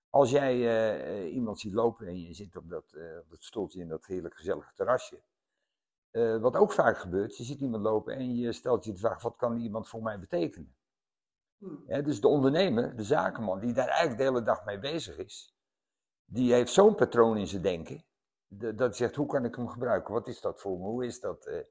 Als 0.09 0.29
jij 0.29 0.53
eh, 0.53 1.23
eh, 1.23 1.33
iemand 1.33 1.59
ziet 1.59 1.73
lopen 1.73 2.07
en 2.07 2.21
je 2.21 2.33
zit 2.33 2.55
op 2.55 2.69
dat, 2.69 2.93
op 3.23 3.29
dat 3.29 3.43
stoeltje 3.43 3.79
in 3.79 3.87
dat 3.87 4.05
heerlijk 4.05 4.35
gezellige 4.35 4.73
terrasje. 4.73 5.21
wat 6.39 6.55
ook 6.55 6.71
vaak 6.71 6.97
gebeurt, 6.97 7.37
je 7.37 7.43
ziet 7.43 7.61
iemand 7.61 7.83
lopen 7.83 8.15
en 8.15 8.35
je 8.35 8.51
stelt 8.51 8.85
je 8.85 8.91
de 8.91 8.99
vraag, 8.99 9.21
wat 9.21 9.35
kan 9.35 9.57
iemand 9.57 9.87
voor 9.87 10.01
mij 10.03 10.19
betekenen? 10.19 10.75
Hm. 11.57 11.75
Hè, 11.85 12.01
dus 12.01 12.21
de 12.21 12.27
ondernemer, 12.27 12.95
de 12.95 13.03
zakenman, 13.03 13.59
die 13.59 13.73
daar 13.73 13.87
eigenlijk 13.87 14.17
de 14.17 14.23
hele 14.23 14.43
dag 14.43 14.65
mee 14.65 14.79
bezig 14.79 15.17
is, 15.17 15.55
die 16.25 16.53
heeft 16.53 16.73
zo'n 16.73 16.95
patroon 16.95 17.37
in 17.37 17.47
zijn 17.47 17.61
denken, 17.61 17.95
de- 17.95 18.03
dat 18.75 18.95
zegt, 18.95 19.15
hoe 19.15 19.27
kan 19.27 19.45
ik 19.45 19.55
hem 19.55 19.67
gebruiken? 19.67 20.13
Wat 20.13 20.27
is 20.27 20.41
dat 20.41 20.59
voor 20.61 20.77
me? 20.77 20.83
Hoe 20.83 21.05
is 21.05 21.19
dat? 21.19 21.45
eh? 21.45 21.65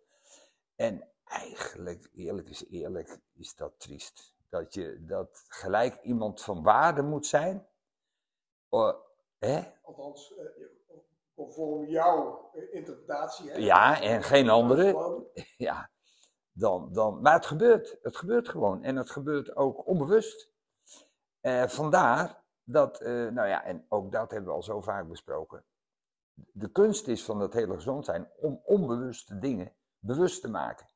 En 0.74 1.08
eigenlijk, 1.24 2.10
eerlijk 2.14 2.48
is 2.48 2.66
eerlijk, 2.68 3.18
is 3.34 3.54
dat 3.56 3.72
triest. 3.80 4.34
Dat 4.48 4.74
je 4.74 5.04
dat 5.04 5.44
gelijk 5.48 6.02
iemand 6.02 6.42
van 6.42 6.62
waarde 6.62 7.02
moet 7.02 7.26
zijn. 7.26 7.66
Oh, 8.68 8.94
hè? 9.38 9.62
Althans, 9.82 10.34
eh, 10.36 10.44
conform 11.34 11.86
jouw 11.86 12.50
eh, 12.52 12.74
interpretatie. 12.74 13.50
Hè? 13.50 13.56
Ja, 13.56 14.00
en 14.00 14.22
geen 14.22 14.48
andere. 14.48 14.92
Ja, 15.56 15.90
dan, 16.52 16.92
dan, 16.92 17.20
maar 17.20 17.32
het 17.32 17.46
gebeurt. 17.46 17.98
Het 18.02 18.16
gebeurt 18.16 18.48
gewoon. 18.48 18.82
En 18.82 18.96
het 18.96 19.10
gebeurt 19.10 19.56
ook 19.56 19.86
onbewust. 19.86 20.52
Vandaar 21.66 22.42
dat, 22.64 23.00
nou 23.00 23.48
ja, 23.48 23.64
en 23.64 23.86
ook 23.88 24.12
dat 24.12 24.30
hebben 24.30 24.48
we 24.50 24.56
al 24.56 24.62
zo 24.62 24.80
vaak 24.80 25.08
besproken. 25.08 25.64
De 26.34 26.70
kunst 26.70 27.08
is 27.08 27.24
van 27.24 27.38
dat 27.38 27.52
hele 27.52 27.74
gezond 27.74 28.04
zijn 28.04 28.30
om 28.36 28.60
onbewuste 28.64 29.38
dingen 29.38 29.72
bewust 29.98 30.40
te 30.40 30.50
maken. 30.50 30.86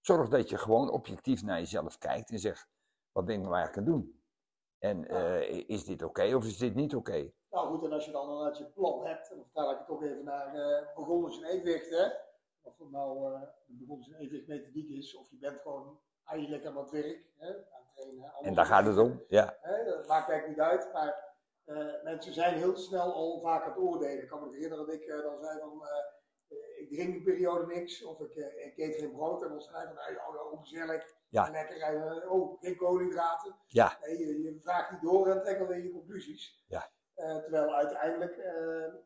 Zorg 0.00 0.28
dat 0.28 0.48
je 0.48 0.58
gewoon 0.58 0.90
objectief 0.90 1.42
naar 1.42 1.58
jezelf 1.58 1.98
kijkt 1.98 2.30
en 2.30 2.38
zegt: 2.38 2.68
wat 3.12 3.24
ben 3.24 3.34
ik 3.34 3.42
nou 3.42 3.54
eigenlijk 3.54 3.86
aan 3.88 3.94
het 3.94 4.02
doen? 4.02 4.22
En 4.78 5.08
eh, 5.08 5.68
is 5.68 5.84
dit 5.84 6.02
oké 6.02 6.34
of 6.34 6.44
is 6.44 6.58
dit 6.58 6.74
niet 6.74 6.94
oké? 6.94 7.32
Nou 7.50 7.68
goed, 7.68 7.84
en 7.84 7.92
als 7.92 8.04
je 8.04 8.12
dan 8.12 8.28
inderdaad 8.28 8.58
je 8.58 8.64
plan 8.64 9.06
hebt, 9.06 9.30
en 9.30 9.36
dan 9.36 9.44
vertaal 9.44 9.72
ik 9.72 9.78
het 9.78 9.88
ook 9.88 10.02
even 10.02 10.24
naar 10.24 10.54
uh, 10.54 10.94
begonnen 10.94 11.32
in 11.32 11.44
evenwicht, 11.44 11.90
hè. 11.90 12.06
Of 12.62 12.78
het 12.78 12.90
nou 12.90 13.32
uh, 13.32 13.40
de 13.66 13.74
begonnen 13.74 14.08
in 14.08 14.14
evenwicht 14.14 14.46
methodiek 14.46 14.88
is, 14.88 15.16
of 15.16 15.30
je 15.30 15.38
bent 15.38 15.60
gewoon 15.60 16.00
eigenlijk 16.24 16.66
aan 16.66 16.76
het 16.76 16.90
werk, 16.90 17.24
hè, 17.36 17.48
aan 17.48 17.82
het 17.84 17.94
trainen. 17.94 18.32
En 18.42 18.54
daar 18.54 18.66
gaat 18.66 18.86
het 18.86 18.98
om, 18.98 19.22
ja. 19.28 19.56
Hè, 19.60 19.84
dat 19.84 20.06
maakt 20.06 20.28
eigenlijk 20.28 20.48
niet 20.48 20.66
uit, 20.66 20.92
maar 20.92 21.27
uh, 21.68 22.02
mensen 22.02 22.32
zijn 22.32 22.54
heel 22.54 22.76
snel 22.76 23.12
al 23.12 23.40
vaak 23.40 23.62
aan 23.62 23.68
het 23.70 23.78
oordelen. 23.78 24.22
Ik 24.22 24.28
kan 24.28 24.42
me 24.42 24.54
herinneren 24.54 24.86
dat 24.86 24.94
ik 24.94 25.06
uh, 25.06 25.22
dan 25.22 25.40
zei 25.40 25.58
van, 25.58 25.82
uh, 25.82 26.80
ik 26.80 26.88
drink 26.90 27.14
een 27.14 27.22
periode 27.22 27.66
niks, 27.66 28.04
of 28.04 28.20
ik, 28.20 28.34
ik 28.56 28.78
eet 28.78 28.94
geen 28.94 29.12
brood, 29.12 29.42
en 29.42 29.48
dan 29.48 29.60
zei 29.60 29.86
van, 29.86 29.94
nou 29.94 30.12
ja, 30.12 30.28
oh, 30.28 30.60
gezellig, 30.60 31.16
Ja. 31.28 31.50
lekker, 31.50 31.80
en, 31.80 32.28
oh, 32.30 32.60
geen 32.60 32.76
koolhydraten. 32.76 33.56
Ja. 33.66 33.98
Nee, 34.00 34.18
je, 34.18 34.42
je 34.42 34.60
vraagt 34.60 34.90
niet 34.90 35.00
door 35.02 35.28
en 35.28 35.42
trekt 35.42 35.60
alweer 35.60 35.82
je 35.82 35.92
conclusies. 35.92 36.64
Ja. 36.68 36.90
Terwijl 37.14 37.74
uiteindelijk, 37.74 38.36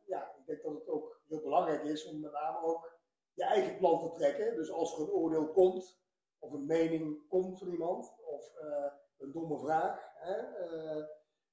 ja, 0.07 0.35
ik 0.39 0.47
denk 0.47 0.63
dat 0.63 0.73
het 0.75 0.89
ook 0.89 1.21
heel 1.29 1.41
belangrijk 1.41 1.83
is 1.83 2.07
om 2.07 2.21
met 2.21 2.33
name 2.33 2.59
ook 2.67 3.01
je 3.33 3.45
eigen 3.45 3.77
plan 3.79 4.01
te 4.01 4.19
trekken. 4.19 4.55
Dus 4.55 4.71
als 4.71 4.95
er 4.95 5.01
een 5.01 5.11
oordeel 5.11 5.53
komt, 5.53 6.01
of 6.39 6.53
een 6.53 6.67
mening 6.67 7.29
komt 7.29 7.59
van 7.59 7.69
iemand, 7.69 8.15
of 8.25 8.53
uh, 8.63 8.93
een 9.19 9.33
domme 9.33 9.59
vraag, 9.59 10.11
hè, 10.15 10.39
uh, 10.39 11.05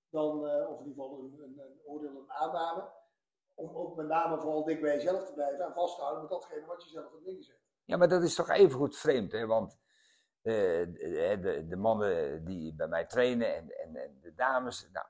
dan, 0.09 0.45
uh, 0.45 0.69
of 0.69 0.79
in 0.79 0.87
ieder 0.87 1.03
geval 1.03 1.19
een, 1.19 1.39
een, 1.43 1.59
een, 1.59 1.79
oordeel, 1.85 2.09
een 2.09 2.31
aanname, 2.31 2.89
om 3.53 3.75
ook 3.75 3.95
met 3.95 4.07
name 4.07 4.39
vooral 4.39 4.63
dik 4.63 4.81
bij 4.81 4.95
jezelf 4.95 5.25
te 5.25 5.33
blijven 5.33 5.65
en 5.65 5.73
vast 5.73 5.95
te 5.95 6.01
houden 6.01 6.21
met 6.21 6.31
datgene 6.31 6.65
wat 6.65 6.83
je 6.83 6.89
zelf 6.89 7.11
hebt 7.11 7.25
ingezet. 7.25 7.59
Ja, 7.85 7.97
maar 7.97 8.09
dat 8.09 8.23
is 8.23 8.35
toch 8.35 8.49
even 8.49 8.77
goed 8.77 8.97
vreemd, 8.97 9.31
hè? 9.31 9.45
Want 9.45 9.77
uh, 10.43 10.53
de, 10.53 11.65
de, 11.69 11.75
mannen 11.75 12.45
die 12.45 12.75
bij 12.75 12.87
mij 12.87 13.05
trainen 13.05 13.55
en, 13.55 13.71
en, 13.77 13.95
en 13.95 14.19
de 14.21 14.33
dames, 14.33 14.89
nou, 14.91 15.05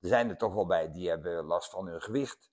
er 0.00 0.08
zijn 0.08 0.28
er 0.28 0.36
toch 0.36 0.54
wel 0.54 0.66
bij 0.66 0.92
die 0.92 1.08
hebben 1.08 1.44
last 1.44 1.70
van 1.70 1.86
hun 1.86 2.02
gewicht. 2.02 2.52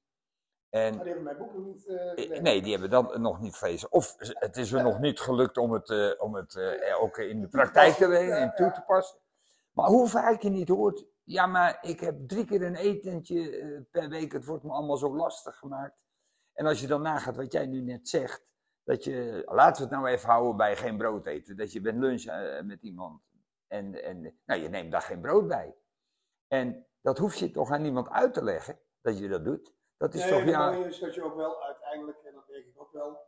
En, 0.69 0.95
maar 0.95 1.03
die 1.03 1.13
hebben 1.13 1.23
mijn 1.23 1.37
boek 1.37 1.53
nog 1.53 1.65
niet. 1.65 1.85
Uh, 1.87 2.41
nee, 2.41 2.61
die 2.61 2.71
hebben 2.71 2.89
dat 2.89 3.17
nog 3.17 3.39
niet 3.39 3.55
gelezen. 3.55 3.91
Of 3.91 4.15
het 4.17 4.57
is 4.57 4.71
er 4.71 4.83
nog 4.83 4.99
niet 4.99 5.19
gelukt 5.19 5.57
om 5.57 5.71
het, 5.71 5.89
uh, 5.89 6.11
om 6.17 6.35
het 6.35 6.55
uh, 6.55 7.01
ook 7.01 7.17
in 7.17 7.41
de 7.41 7.47
praktijk 7.47 7.93
te 7.93 8.07
brengen 8.07 8.37
en 8.37 8.55
toe 8.55 8.71
te 8.71 8.81
passen. 8.81 9.19
Maar 9.71 9.87
hoe 9.87 10.07
vaak 10.07 10.41
je 10.41 10.49
niet 10.49 10.67
hoort, 10.67 11.05
Ja, 11.29 11.45
maar 11.45 11.77
ik 11.81 11.99
heb 11.99 12.27
drie 12.27 12.45
keer 12.45 12.61
een 12.61 12.75
etentje 12.75 13.57
eh, 13.57 13.81
per 13.91 14.09
week. 14.09 14.31
Het 14.31 14.45
wordt 14.45 14.63
me 14.63 14.71
allemaal 14.71 14.97
zo 14.97 15.15
lastig 15.15 15.57
gemaakt. 15.57 15.97
En 16.53 16.65
als 16.65 16.81
je 16.81 16.87
dan 16.87 17.01
nagaat 17.01 17.35
wat 17.35 17.51
jij 17.51 17.65
nu 17.65 17.81
net 17.81 18.09
zegt. 18.09 18.47
Dat 18.83 19.03
je, 19.03 19.41
laten 19.45 19.83
we 19.83 19.89
het 19.89 20.01
nou 20.01 20.13
even 20.13 20.29
houden 20.29 20.57
bij 20.57 20.75
geen 20.75 20.97
brood 20.97 21.25
eten. 21.25 21.57
Dat 21.57 21.71
je 21.71 21.81
bent 21.81 21.99
lunchen 21.99 22.57
eh, 22.57 22.63
met 22.63 22.81
iemand. 22.81 23.21
En, 23.67 24.03
en 24.03 24.39
nou, 24.45 24.61
je 24.61 24.69
neemt 24.69 24.91
daar 24.91 25.01
geen 25.01 25.21
brood 25.21 25.47
bij. 25.47 25.75
En 26.47 26.87
dat 27.01 27.17
hoef 27.17 27.35
je 27.35 27.51
toch 27.51 27.71
aan 27.71 27.81
niemand 27.81 28.09
uit 28.09 28.33
te 28.33 28.43
leggen. 28.43 28.79
Dat 29.01 29.19
je 29.19 29.27
dat 29.27 29.45
doet. 29.45 29.73
Dat 29.97 30.13
is 30.13 30.21
nee, 30.21 30.29
toch 30.29 30.39
het 30.39 30.49
ja. 30.49 30.71
is 30.71 30.99
dat 30.99 31.15
je 31.15 31.23
ook 31.23 31.35
wel 31.35 31.63
uiteindelijk, 31.63 32.17
en 32.23 32.33
dat 32.33 32.47
denk 32.47 32.65
ik 32.65 32.81
ook 32.81 32.91
wel, 32.91 33.19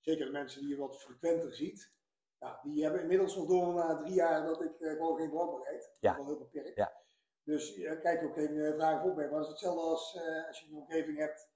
zeker 0.00 0.26
de 0.26 0.32
mensen 0.32 0.60
die 0.60 0.70
je 0.70 0.76
wat 0.76 1.00
frequenter 1.00 1.54
ziet, 1.54 1.92
ja, 2.38 2.60
die 2.62 2.82
hebben 2.82 3.00
inmiddels 3.00 3.36
nog 3.36 3.48
door 3.48 3.74
na 3.74 3.96
drie 3.96 4.14
jaar 4.14 4.46
dat 4.46 4.62
ik 4.62 4.80
eh, 4.80 4.90
gewoon 4.90 5.16
geen 5.16 5.30
brood 5.30 5.58
meer 5.58 5.74
eet. 5.74 5.96
Ja. 6.00 6.10
Dat 6.10 6.20
is 6.20 6.26
wel 6.26 6.36
heel 6.36 6.48
beperkt. 6.50 6.76
Ja. 6.76 6.98
Dus 7.44 7.76
uh, 7.76 8.00
kijk 8.00 8.24
ook 8.24 8.34
geen 8.34 8.54
uh, 8.54 9.04
op 9.04 9.16
mee. 9.16 9.28
Maar 9.28 9.38
het 9.38 9.46
is 9.46 9.48
hetzelfde 9.48 9.80
als 9.80 10.16
eh, 10.16 10.46
als 10.46 10.60
je 10.60 10.66
in 10.66 10.74
je 10.74 10.80
omgeving 10.80 11.18
hebt 11.18 11.48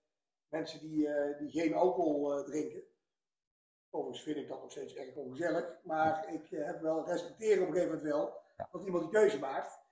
mensen 0.48 0.80
die, 0.80 1.08
eh, 1.08 1.38
die 1.38 1.50
geen 1.50 1.74
alcohol 1.74 2.38
eh, 2.38 2.44
drinken. 2.44 2.82
Overigens 3.90 4.24
vind 4.24 4.36
ik 4.36 4.48
dat 4.48 4.60
nog 4.60 4.70
steeds 4.70 4.94
erg 4.94 5.14
ongezellig. 5.14 5.78
Maar 5.82 6.32
ik 6.32 6.50
eh, 6.50 6.66
heb 6.66 6.80
wel 6.80 7.06
respecteren 7.06 7.62
op 7.62 7.68
een 7.68 7.74
gegeven 7.74 7.96
moment 7.96 8.12
wel 8.12 8.40
dat 8.70 8.84
iemand 8.84 9.02
die 9.02 9.12
keuze 9.12 9.38
maakt. 9.38 9.82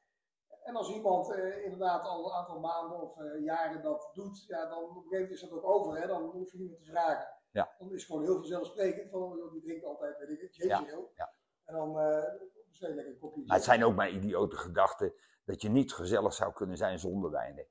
En 0.64 0.76
als 0.76 0.94
iemand 0.94 1.30
eh, 1.30 1.64
inderdaad 1.64 2.04
al 2.04 2.26
een 2.26 2.32
aantal 2.32 2.60
maanden 2.60 3.00
of 3.00 3.18
eh, 3.18 3.44
jaren 3.44 3.82
dat 3.82 4.10
doet, 4.14 4.44
ja, 4.46 4.68
dan 4.68 4.78
op 4.78 4.88
een 4.88 4.94
gegeven 4.94 5.18
moment 5.20 5.30
is 5.30 5.40
dat 5.40 5.50
ook 5.50 5.64
over. 5.64 6.00
Hè? 6.00 6.06
Dan 6.06 6.22
hoef 6.22 6.52
je 6.52 6.58
niet 6.58 6.68
meer 6.68 6.78
te 6.78 6.90
vragen. 6.90 7.28
Ja. 7.50 7.74
Dan 7.78 7.88
is 7.88 7.94
het 7.94 8.04
gewoon 8.04 8.22
heel 8.22 8.34
vanzelfsprekend. 8.36 9.10
Van, 9.10 9.22
oh, 9.22 9.52
die 9.52 9.62
drinkt 9.62 9.84
altijd, 9.84 10.18
weet 10.18 10.30
ik 10.30 10.40
het, 10.40 10.70
ale. 10.70 11.08
ja. 11.14 11.32
En 11.64 11.74
dan 11.74 11.98
uh, 11.98 12.24
een 12.80 12.94
lekker 12.94 13.16
kopje 13.18 13.42
Maar 13.46 13.56
het 13.56 13.64
zijn 13.64 13.84
ook 13.84 13.94
maar 13.94 14.10
idiote 14.10 14.56
gedachten 14.56 15.14
dat 15.44 15.62
je 15.62 15.68
niet 15.68 15.92
gezellig 15.92 16.32
zou 16.34 16.52
kunnen 16.52 16.76
zijn 16.76 16.98
zonder 16.98 17.30
wijn. 17.30 17.56
hè. 17.56 17.62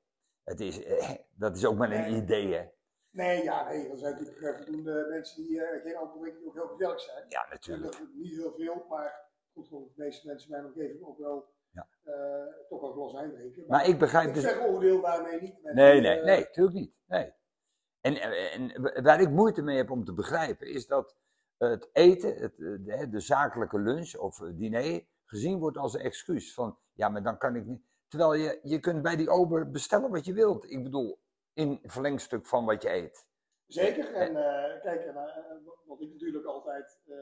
Het 0.44 0.60
is, 0.60 0.84
eh, 0.84 1.10
dat 1.42 1.56
is 1.56 1.64
ook 1.66 1.76
maar 1.76 1.90
een 1.92 2.00
Nee. 2.12 2.22
idee, 2.22 2.54
hè? 2.54 2.68
Nee, 3.10 3.42
ja, 3.42 3.68
nee. 3.68 3.88
Er 3.90 3.98
zijn 3.98 4.12
natuurlijk 4.12 4.42
eh, 4.42 4.56
voldoende 4.64 5.06
mensen 5.08 5.42
die 5.42 5.62
eh, 5.64 5.82
geen 5.82 5.96
alcohol 5.96 6.20
drinken 6.20 6.40
die 6.40 6.48
ook 6.50 6.54
heel 6.56 6.66
gezellig 6.90 7.00
zijn. 7.00 7.24
Ja, 7.28 7.46
natuurlijk. 7.50 8.02
niet 8.14 8.30
heel 8.36 8.52
veel, 8.56 8.84
maar 8.88 9.30
goed, 9.52 9.68
voor 9.68 9.80
de 9.80 9.90
meeste 9.94 10.26
mensen 10.26 10.50
in 10.50 10.54
mijn 10.56 10.72
omgeving 10.72 11.02
ook 11.04 11.18
wel 11.18 11.50
Ja. 11.70 11.88
eh, 12.02 12.54
toch 12.68 12.80
wel 12.80 12.92
glas 12.92 13.12
wijn 13.12 13.32
drinken. 13.32 13.64
Maar 13.68 13.86
ik 13.88 13.98
begrijp 13.98 14.28
ik 14.28 14.34
dus. 14.34 14.44
veroordeel 14.44 15.00
daarmee 15.00 15.40
niet. 15.40 15.62
Nee, 15.62 16.00
nee, 16.00 16.22
nee, 16.22 16.40
natuurlijk 16.40 16.76
niet. 16.76 16.94
Nee. 17.06 17.32
En, 18.00 18.16
en 18.20 19.02
waar 19.02 19.20
ik 19.20 19.30
moeite 19.30 19.62
mee 19.62 19.76
heb 19.76 19.90
om 19.90 20.04
te 20.04 20.12
begrijpen, 20.14 20.66
is 20.66 20.86
dat 20.86 21.16
het 21.56 21.88
eten, 21.92 22.36
het, 22.36 22.56
de, 22.56 23.06
de 23.10 23.20
zakelijke 23.20 23.78
lunch 23.78 24.14
of 24.16 24.36
diner, 24.38 25.06
gezien 25.32 25.58
wordt 25.58 25.76
als 25.76 25.94
een 25.94 26.00
excuus. 26.00 26.54
Van 26.54 26.78
ja, 26.92 27.08
maar 27.08 27.22
dan 27.22 27.38
kan 27.38 27.56
ik 27.56 27.64
niet. 27.66 27.82
Terwijl 28.08 28.34
je, 28.34 28.60
je 28.62 28.80
kunt 28.80 29.02
bij 29.02 29.16
die 29.16 29.30
ober 29.30 29.70
bestellen 29.70 30.10
wat 30.10 30.24
je 30.24 30.32
wilt. 30.32 30.70
Ik 30.70 30.82
bedoel, 30.82 31.20
in 31.52 31.78
verlengstuk 31.82 32.46
van 32.46 32.64
wat 32.64 32.82
je 32.82 32.90
eet. 32.90 33.26
Zeker. 33.66 34.14
En 34.14 34.36
eh, 34.36 34.80
kijk, 34.80 35.04
en, 35.04 35.16
eh, 35.16 35.54
wat 35.86 36.00
ik 36.00 36.10
natuurlijk 36.12 36.44
altijd 36.44 36.98
eh, 37.06 37.16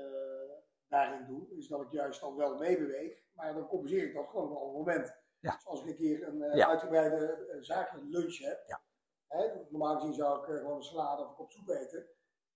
daarin 0.88 1.26
doe, 1.26 1.56
is 1.56 1.68
dat 1.68 1.80
ik 1.80 1.90
juist 1.90 2.20
dan 2.20 2.36
wel 2.36 2.58
meebeweeg. 2.58 3.22
Maar 3.32 3.54
dan 3.54 3.66
compenseer 3.68 4.04
ik 4.04 4.14
dat 4.14 4.28
gewoon 4.28 4.56
op 4.56 4.66
een 4.68 4.72
moment. 4.78 5.18
Ja. 5.40 5.60
Dus 5.70 5.80
ik 5.80 5.86
een 5.88 5.94
keer 5.96 6.28
een 6.28 6.42
eh, 6.42 6.56
Ja. 6.56 6.68
uitgebreide 6.68 7.16
eh, 7.26 7.56
zakelijke 7.60 8.08
lunch 8.10 8.38
heb. 8.38 8.62
Ja. 8.66 8.80
Hè, 9.26 9.48
normaal 9.68 9.94
gezien 9.98 10.14
zou 10.14 10.42
ik 10.42 10.48
eh, 10.48 10.56
gewoon 10.60 10.76
een 10.76 10.82
salade 10.82 11.22
of 11.22 11.28
een 11.28 11.34
kop 11.34 11.50
soep 11.50 11.68
eten. 11.68 12.06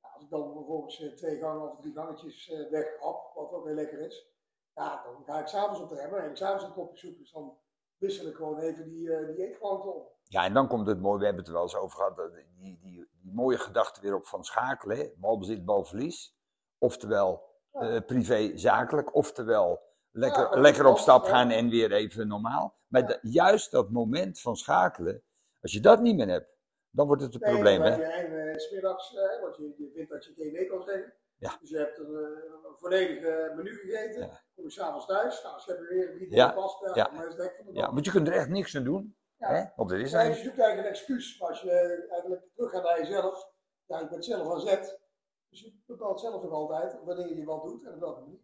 Nou, 0.00 0.14
als 0.14 0.22
ik 0.24 0.30
dan 0.30 0.52
vervolgens 0.52 1.00
eh, 1.00 1.12
twee 1.12 1.38
gangen 1.38 1.70
of 1.70 1.80
drie 1.80 1.92
gangetjes 1.92 2.50
eh 2.50 2.70
weghap, 2.70 3.34
wat 3.34 3.52
ook 3.52 3.66
heel 3.66 3.74
lekker 3.74 3.98
is. 4.00 4.32
Ja, 4.74 5.02
dan 5.04 5.22
ga 5.24 5.40
ik 5.40 5.46
s'avonds 5.46 5.80
op 5.80 5.88
de 5.88 5.94
remmen 5.94 6.22
en 6.22 6.30
ik 6.30 6.36
s'avonds 6.36 6.64
een 6.64 6.72
kopje 6.72 6.96
soep. 6.96 7.18
Dus 7.18 7.32
dan 7.32 7.58
wissel 7.96 8.26
ik 8.26 8.34
gewoon 8.36 8.58
even 8.58 8.88
die, 8.88 9.14
eh 9.14 9.26
die 9.26 9.46
eetgewoonte 9.46 9.88
op. 9.88 10.12
Ja, 10.24 10.44
en 10.44 10.54
dan 10.54 10.68
komt 10.68 10.86
het 10.86 11.00
mooi, 11.00 11.18
we 11.18 11.24
hebben 11.24 11.42
het 11.42 11.48
er 11.52 11.54
wel 11.58 11.62
eens 11.66 11.76
over 11.76 11.96
gehad, 11.96 12.16
die, 12.56 12.78
die, 12.82 13.08
die 13.22 13.32
mooie 13.32 13.58
gedachte 13.58 14.00
weer 14.00 14.14
op 14.14 14.26
van 14.26 14.44
schakelen. 14.44 14.96
hè. 14.96 15.10
Balbezit, 15.16 15.64
balverlies. 15.64 16.36
Oftewel 16.78 17.52
Ja. 17.72 17.80
eh, 17.80 18.04
privé, 18.06 18.50
zakelijk. 18.54 19.14
Oftewel 19.14 19.80
lekker, 20.10 20.54
Ja, 20.54 20.60
lekker 20.60 20.86
op 20.86 20.98
stap 20.98 21.24
gaan 21.24 21.50
en 21.50 21.68
weer 21.68 21.92
even 21.92 22.28
normaal. 22.28 22.76
Maar 22.86 23.08
Ja. 23.10 23.18
juist 23.22 23.70
dat 23.70 23.90
moment 23.90 24.40
van 24.40 24.56
schakelen, 24.56 25.22
als 25.60 25.72
je 25.72 25.80
dat 25.80 26.00
niet 26.00 26.16
meer 26.16 26.28
hebt, 26.28 26.48
dan 26.90 27.06
wordt 27.06 27.22
het 27.22 27.34
een 27.34 27.40
Nee, 27.40 27.50
probleem. 27.52 27.82
dan 27.82 27.92
Hè? 27.92 28.02
heb 28.04 28.28
je 28.30 28.36
een 28.36 28.48
eh, 28.48 28.58
smiddags, 28.58 29.16
want 29.40 29.56
je, 29.56 29.74
je 29.76 29.90
vindt 29.94 30.10
dat 30.10 30.24
je 30.24 30.32
geen 30.36 30.52
nee 30.52 30.66
kan 30.66 30.82
zeggen. 30.82 31.12
Ja. 31.36 31.56
Dus 31.60 31.70
je 31.70 31.76
hebt 31.78 31.98
een, 31.98 32.06
eh, 32.06 32.68
een 32.70 32.76
volledige 32.76 33.52
menu 33.56 33.74
gegeten. 33.76 34.20
Ja. 34.20 34.42
Kom 34.54 34.64
je 34.64 34.70
s'avonds 34.70 35.06
thuis. 35.06 35.42
Nou, 35.42 35.54
als 35.54 35.64
je 35.64 35.72
hebt 35.72 35.88
weer 35.88 36.12
drie 36.12 36.30
Ja. 36.30 36.36
ja. 36.46 36.52
pasta, 36.52 36.90
Ja. 36.94 37.10
maar 37.12 37.26
is 37.26 37.32
het 37.32 37.42
hek 37.42 37.56
van 37.56 37.66
de 37.66 37.72
Ja, 37.72 37.80
dag. 37.80 37.90
want 37.90 38.04
je 38.04 38.10
kunt 38.10 38.28
er 38.28 38.34
echt 38.34 38.48
niks 38.48 38.76
aan 38.76 38.84
doen. 38.84 39.16
Ja. 39.36 39.48
Hè? 39.48 39.64
Want 39.76 39.90
is 39.90 40.10
Ja, 40.10 40.20
je 40.20 40.34
zoekt 40.34 40.58
eigenlijk 40.58 40.78
een 40.78 40.94
excuus. 40.94 41.38
Maar 41.38 41.48
als 41.48 41.60
je 41.60 42.06
eigenlijk 42.10 42.42
terug 42.54 42.70
gaat 42.70 42.82
naar 42.82 42.98
jezelf. 42.98 43.52
Ja, 43.86 43.98
je 44.00 44.08
bent 44.08 44.24
zelf 44.24 44.52
aan 44.52 44.60
zet. 44.60 45.00
Dus 45.48 45.60
je 45.60 45.82
bepaalt 45.86 46.20
zelf 46.20 46.42
nog 46.42 46.52
altijd 46.52 47.04
wanneer 47.04 47.36
je 47.36 47.44
wat 47.44 47.62
doet 47.62 47.84
en 47.84 47.94
op 47.94 48.00
welke 48.00 48.20
manier. 48.20 48.40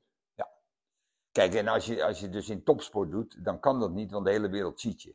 Kijk, 1.33 1.55
en 1.55 1.69
als 1.69 1.87
je, 1.87 2.05
als 2.05 2.21
je 2.21 2.29
dus 2.29 2.49
in 2.49 2.65
topsport 2.65 3.11
doet, 3.11 3.45
dan 3.45 3.61
kan 3.61 3.81
dat 3.81 3.91
niet, 3.91 4.11
want 4.11 4.25
de 4.25 4.31
hele 4.31 4.49
wereld 4.49 4.81
ziet 4.81 5.03
je. 5.03 5.15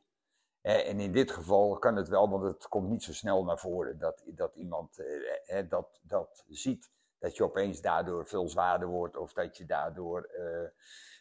Eh, 0.61 0.89
En 0.89 0.99
in 0.99 1.11
dit 1.11 1.31
geval 1.31 1.79
kan 1.79 1.95
het 1.95 2.07
wel, 2.07 2.29
want 2.29 2.43
het 2.43 2.67
komt 2.67 2.89
niet 2.89 3.03
zo 3.03 3.13
snel 3.13 3.43
naar 3.43 3.59
voren 3.59 3.97
dat, 3.99 4.23
dat 4.25 4.55
iemand 4.55 4.97
eh, 4.99 5.59
eh, 5.59 5.69
dat, 5.69 5.99
dat 6.03 6.43
ziet. 6.47 6.91
Dat 7.19 7.35
je 7.35 7.43
opeens 7.43 7.81
daardoor 7.81 8.25
veel 8.25 8.49
zwaarder 8.49 8.87
wordt 8.87 9.17
of 9.17 9.33
dat 9.33 9.57
je 9.57 9.65
daardoor 9.65 10.23
eh, 10.23 10.63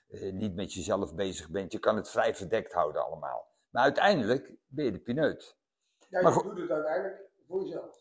eh, 0.08 0.32
niet 0.32 0.54
met 0.54 0.72
jezelf 0.72 1.14
bezig 1.14 1.50
bent. 1.50 1.72
Je 1.72 1.78
kan 1.78 1.96
het 1.96 2.10
vrij 2.10 2.34
verdekt 2.34 2.72
houden 2.72 3.04
allemaal. 3.06 3.52
Maar 3.70 3.82
uiteindelijk 3.82 4.52
ben 4.66 4.84
je 4.84 4.92
de 4.92 4.98
pineut. 4.98 5.56
Ja, 6.08 6.20
je 6.20 6.42
doet 6.42 6.58
het 6.58 6.70
uiteindelijk 6.70 7.20
voor 7.46 7.62
jezelf. 7.62 7.96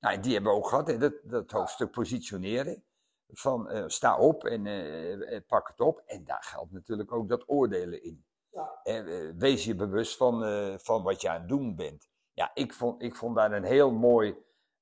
Nou, 0.00 0.14
en 0.14 0.20
die 0.20 0.32
hebben 0.32 0.52
we 0.52 0.58
ook 0.58 0.68
gehad, 0.68 0.86
hè, 0.86 0.98
dat, 0.98 1.14
dat 1.22 1.50
hoofdstuk 1.50 1.90
positioneren. 1.90 2.82
Van 3.30 3.68
eh, 3.68 3.84
sta 3.86 4.18
op 4.18 4.44
en 4.44 5.44
pak 5.46 5.68
het 5.68 5.80
op. 5.80 6.02
En 6.06 6.24
daar 6.24 6.42
geldt 6.42 6.72
natuurlijk 6.72 7.12
ook 7.12 7.28
dat 7.28 7.48
oordelen 7.48 8.02
in. 8.02 8.24
Ja. 8.50 9.04
Wees 9.36 9.64
je 9.64 9.74
bewust 9.74 10.16
van, 10.16 10.42
van 10.80 11.02
wat 11.02 11.20
je 11.20 11.28
aan 11.28 11.40
het 11.40 11.48
doen 11.48 11.76
bent. 11.76 12.08
Ja, 12.38 12.50
ik 12.54 12.72
vond, 12.72 13.02
ik 13.02 13.14
vond 13.14 13.36
daar 13.36 13.52
een 13.52 13.64
heel 13.64 13.90
mooi. 13.90 14.36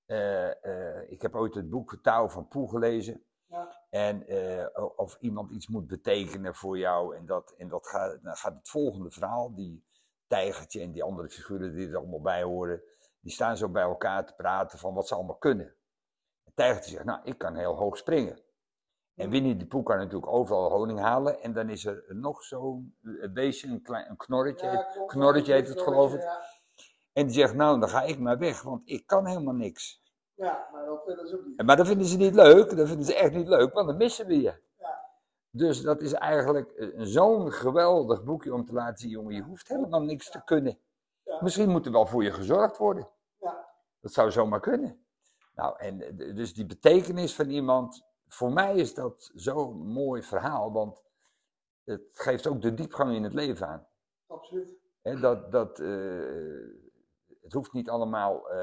Eh, 0.07 0.65
eh, 0.65 1.11
ik 1.11 1.23
heb 1.23 1.35
ooit 1.35 1.55
het 1.55 1.71
boek 1.71 1.99
Touw 2.03 2.29
van 2.29 2.49
Poel 2.49 2.67
gelezen. 2.67 3.23
Ja. 3.47 3.87
En 3.91 4.27
eh, 4.27 4.67
of 4.97 5.17
iemand 5.21 5.51
iets 5.51 5.69
moet 5.69 5.87
betekenen 5.87 6.55
voor 6.55 6.79
jou. 6.79 7.17
En 7.17 7.27
dat, 7.27 7.55
en 7.59 7.69
dat 7.69 7.87
gaat, 7.87 8.23
dan 8.23 8.37
gaat 8.37 8.55
het 8.55 8.69
volgende 8.69 9.11
verhaal. 9.11 9.55
Die 9.55 9.85
tijgertje 10.27 10.81
en 10.81 10.93
die 10.93 11.03
andere 11.03 11.29
figuren 11.29 11.75
die 11.75 11.89
er 11.89 11.97
allemaal 11.97 12.21
bij 12.21 12.43
horen. 12.43 12.83
Die 13.21 13.33
staan 13.33 13.57
zo 13.57 13.69
bij 13.69 13.83
elkaar 13.83 14.27
te 14.27 14.35
praten 14.35 14.79
van 14.79 14.95
wat 14.95 15.09
ze 15.09 15.15
allemaal 15.15 15.37
kunnen. 15.37 15.75
Het 16.45 16.57
tijgertje 16.57 16.91
zegt, 16.91 17.05
nou, 17.05 17.21
ik 17.25 17.39
kan 17.39 17.57
heel 17.57 17.77
hoog 17.77 17.97
springen. 17.97 18.45
En 19.15 19.31
Winnie 19.31 19.57
de 19.57 19.67
Poel 19.67 19.83
kan 19.83 19.97
natuurlijk 19.97 20.33
overal 20.33 20.71
honing 20.71 21.01
halen. 21.01 21.41
En 21.43 21.53
dan 21.53 21.71
is 21.71 21.85
er 21.85 22.05
nog 22.09 22.43
zo'n 22.43 22.97
beestje, 23.33 23.69
een, 23.69 23.83
klein, 23.83 24.11
een 24.11 24.17
knorretje. 24.17 24.67
Ja, 24.67 24.83
klopt. 24.83 25.13
Knorretje 25.13 25.53
heet 25.53 25.69
het, 25.69 25.81
geloof 25.81 26.15
ik. 26.15 26.21
Ja, 26.21 26.43
En 27.17 27.27
die 27.27 27.35
zegt, 27.35 27.55
nou, 27.55 27.81
dan 27.81 27.89
ga 27.89 28.03
ik 28.03 28.19
maar 28.19 28.39
weg, 28.39 28.63
want 28.63 28.83
ik 28.85 29.07
kan 29.07 29.27
helemaal 29.27 29.55
niks. 29.55 30.03
ja 30.35 30.69
maar 30.73 30.85
dat, 30.85 31.07
dat 31.07 31.27
is 31.27 31.35
ook 31.35 31.45
niet. 31.45 31.63
Maar 31.63 31.77
dat 31.77 31.87
vinden 31.87 32.07
ze 32.07 32.17
niet 32.17 32.35
leuk, 32.35 32.77
dat 32.77 32.89
vinden 32.89 33.07
ze 33.07 33.15
echt 33.15 33.33
niet 33.33 33.49
leuk, 33.49 33.73
want 33.73 33.87
dan 33.87 33.97
missen 33.97 34.27
we 34.27 34.41
je. 34.41 34.55
Ja. 34.79 35.11
Dus 35.51 35.83
dat 35.83 36.01
is 36.01 36.13
eigenlijk 36.13 36.71
eh, 36.71 36.89
zo'n 36.95 37.53
geweldig 37.53 38.25
boekje 38.25 38.55
om 38.55 38.65
te 38.65 38.73
laten 38.73 38.97
zien, 38.97 39.11
jongen, 39.11 39.35
je 39.35 39.43
hoeft 39.43 39.69
helemaal 39.69 40.03
niks 40.03 40.31
te 40.31 40.45
kunnen. 40.45 40.79
Ja. 41.25 41.39
Misschien 41.43 41.69
moet 41.71 41.87
er 41.87 41.93
wel 41.93 42.07
voor 42.07 42.25
je 42.25 42.33
gezorgd 42.33 42.77
worden. 42.77 43.09
Ja. 43.41 43.69
Dat 44.01 44.13
zou 44.13 44.31
zomaar 44.31 44.61
kunnen. 44.61 45.07
Nou, 45.55 45.79
en 45.79 46.01
eh, 46.01 46.35
dus 46.35 46.55
die 46.55 46.67
betekenis 46.67 47.35
van 47.35 47.51
iemand, 47.51 48.07
voor 48.29 48.53
mij 48.53 48.77
is 48.77 48.95
dat 48.95 49.31
zo'n 49.35 49.87
mooi 49.87 50.23
verhaal, 50.23 50.73
want 50.73 51.03
het 51.85 52.09
geeft 52.13 52.47
ook 52.47 52.61
de 52.61 52.75
diepgang 52.75 53.15
in 53.15 53.23
het 53.23 53.35
leven 53.35 53.69
aan. 53.69 53.87
Absoluut. 54.27 54.75
Dat, 55.03 55.53
dat, 55.53 55.79
eh, 55.79 56.86
het 57.47 57.55
hoeft 57.55 57.73
niet 57.73 57.89
allemaal, 57.89 58.51
eh, 58.51 58.57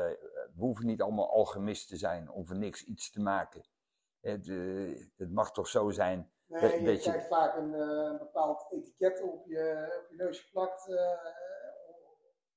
we 0.56 0.60
hoeven 0.60 0.86
niet 0.86 1.02
allemaal 1.02 1.30
alchemist 1.32 1.88
te 1.88 1.98
zijn 1.98 2.32
om 2.32 2.48
voor 2.48 2.58
niks 2.58 2.84
iets 2.84 3.12
te 3.12 3.22
maken. 3.22 3.62
Het, 4.22 4.48
eh, 4.48 5.08
het 5.18 5.32
mag 5.32 5.52
toch 5.52 5.68
zo 5.68 5.90
zijn. 5.90 6.32
Nee, 6.46 6.62
Dat- 6.62 6.72
je 6.80 6.86
dat 6.86 7.04
je- 7.04 7.10
krijgt 7.10 7.28
vaak 7.28 7.58
een, 7.58 7.74
eh, 7.74 7.80
een 8.12 8.18
bepaald 8.18 8.68
etiket 8.72 9.22
op 9.22 9.46
je, 9.48 10.02
op 10.04 10.10
je 10.10 10.16
neus 10.16 10.40
geplakt. 10.40 10.88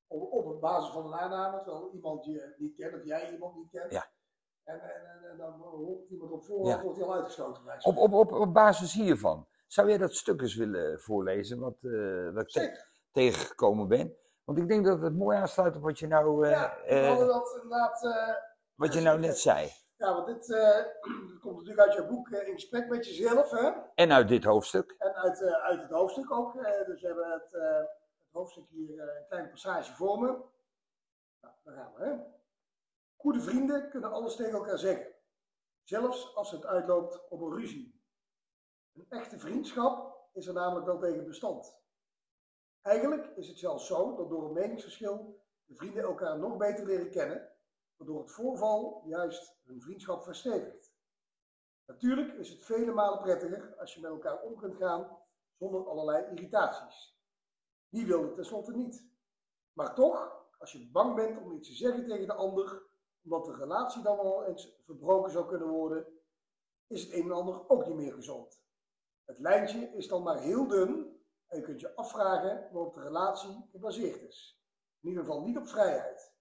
op, 0.09 0.33
op 0.33 0.61
basis 0.61 0.93
van 0.93 1.07
een 1.07 1.19
aanname, 1.19 1.63
terwijl 1.63 1.91
iemand 1.95 2.25
je 2.25 2.55
niet 2.59 2.75
kent 2.77 2.95
of 2.95 3.05
jij 3.05 3.33
iemand 3.33 3.57
niet 3.57 3.71
kent. 3.71 3.93
Ja. 3.93 4.11
En, 4.65 4.81
en, 4.81 5.31
en, 5.31 5.37
dan 5.37 5.53
hoort 5.61 6.11
iemand 6.11 6.31
op 6.33 6.45
voorhand, 6.45 6.77
Ja. 6.77 6.83
wordt 6.83 6.99
hij 6.99 7.07
al 7.07 7.15
uitgesloten. 7.15 7.63
Op, 7.83 7.97
op, 7.97 8.13
op, 8.13 8.33
op 8.33 8.55
basis 8.55 8.93
hiervan, 8.95 9.47
zou 9.67 9.89
jij 9.89 9.99
dat 9.99 10.15
stuk 10.15 10.41
eens 10.41 10.55
willen 10.55 11.01
voorlezen, 11.01 11.59
wat, 11.59 11.77
eh, 11.83 12.31
wat 12.33 12.43
ik 12.43 12.49
te- 12.51 12.85
tegengekomen 13.13 13.89
ben? 13.89 14.17
Want 14.47 14.59
ik 14.59 14.69
denk 14.69 14.85
dat 14.85 15.01
het 15.01 15.17
mooi 15.17 15.37
aansluit 15.37 15.77
op 15.77 15.83
wat 15.83 15.99
je 15.99 16.07
nou, 16.07 16.45
eh, 16.45 16.51
Ja, 16.51 16.77
we 16.83 16.89
eh, 16.89 17.09
hadden 17.09 17.27
dat 17.27 17.55
inderdaad. 17.63 18.05
eh, 18.05 18.35
wat 18.75 18.93
je 18.93 19.01
nou 19.01 19.19
net 19.21 19.39
zei. 19.39 19.71
ja, 19.97 20.13
want 20.15 20.27
dit 20.27 20.47
komt 21.43 21.57
natuurlijk 21.57 21.79
uit 21.81 21.95
jouw 21.95 22.07
boek 22.07 22.31
eh, 22.31 22.47
In 22.49 22.53
gesprek 22.55 22.89
met 22.89 23.07
jezelf. 23.07 23.51
Hè? 23.51 23.71
En 23.95 24.13
uit 24.13 24.29
dit 24.29 24.45
hoofdstuk. 24.45 24.95
En 24.99 25.15
uit, 25.15 25.43
uit 25.43 25.83
het 25.83 25.91
hoofdstuk 25.91 26.31
ook. 26.33 26.53
dus 26.87 27.01
we 27.01 27.07
hebben 27.07 27.31
het, 27.33 27.53
het 27.53 28.33
hoofdstuk 28.33 28.69
hier 28.69 29.01
een 29.01 29.27
kleine 29.29 29.49
passage 29.49 29.95
voor 29.95 30.19
me. 30.21 30.27
Nou, 31.41 31.55
daar 31.65 31.75
gaan 31.75 31.93
we. 31.95 32.05
Hè? 32.05 32.17
Goede 33.17 33.41
vrienden 33.41 33.91
kunnen 33.91 34.13
alles 34.13 34.37
tegen 34.37 34.53
elkaar 34.53 34.79
zeggen, 34.79 35.07
zelfs 35.83 36.35
als 36.37 36.51
het 36.51 36.67
uitloopt 36.67 37.29
op 37.29 37.41
een 37.41 37.55
ruzie. 37.55 38.01
Een 38.95 39.07
echte 39.09 39.39
vriendschap 39.39 40.17
is 40.33 40.47
er 40.47 40.55
namelijk 40.55 40.87
wel 40.87 40.99
tegen 40.99 41.25
bestand. 41.27 41.79
Eigenlijk 42.87 43.27
is 43.37 43.49
het 43.49 43.59
zelfs 43.59 43.87
zo 43.87 44.17
dat 44.17 44.29
door 44.29 44.45
een 44.45 44.53
meningsverschil 44.53 45.41
de 45.65 45.75
vrienden 45.75 46.03
elkaar 46.03 46.39
nog 46.39 46.57
beter 46.57 46.87
leren 46.87 47.11
kennen, 47.11 47.53
waardoor 47.97 48.21
het 48.21 48.31
voorval 48.31 49.03
juist 49.07 49.57
hun 49.65 49.81
vriendschap 49.81 50.23
verstevigt. 50.23 50.95
Natuurlijk 51.87 52.33
is 52.33 52.49
het 52.49 52.65
vele 52.65 52.93
malen 52.93 53.23
prettiger 53.23 53.77
als 53.77 53.95
je 53.95 54.01
met 54.01 54.11
elkaar 54.11 54.43
om 54.43 54.57
kunt 54.57 54.77
gaan 54.77 55.19
zonder 55.59 55.89
allerlei 55.89 56.31
irritaties. 56.31 57.21
Wie 57.89 58.07
wil 58.07 58.23
het 58.23 58.35
tenslotte 58.35 58.73
niet? 58.73 59.09
Maar 59.73 59.95
toch, 59.95 60.47
als 60.59 60.73
je 60.73 60.91
bang 60.91 61.15
bent 61.15 61.39
om 61.39 61.53
iets 61.53 61.69
te 61.69 61.75
zeggen 61.75 62.07
tegen 62.07 62.27
de 62.27 62.35
ander, 62.35 62.83
omdat 63.25 63.45
de 63.45 63.55
relatie 63.55 64.03
dan 64.03 64.17
wel 64.17 64.45
eens 64.45 64.83
verbroken 64.85 65.31
zou 65.31 65.47
kunnen 65.47 65.69
worden, 65.69 66.07
is 66.87 67.03
het 67.03 67.13
een 67.13 67.25
en 67.25 67.33
ander 67.33 67.69
ook 67.69 67.87
niet 67.87 67.97
meer 67.97 68.13
gezond. 68.13 68.63
Het 69.25 69.39
lijntje 69.39 69.93
is 69.95 70.09
dan 70.09 70.23
maar 70.23 70.41
heel 70.41 70.67
dun 70.67 71.16
en 71.47 71.59
je 71.59 71.65
kunt 71.65 71.81
je 71.81 71.95
afvragen 71.95 72.69
waarop 72.73 72.95
de 72.95 73.03
relatie 73.03 73.69
gebaseerd 73.71 74.23
is. 74.23 74.61
In 75.01 75.09
ieder 75.09 75.25
geval 75.25 75.41
niet 75.41 75.57
op 75.57 75.69
vrijheid. 75.69 76.35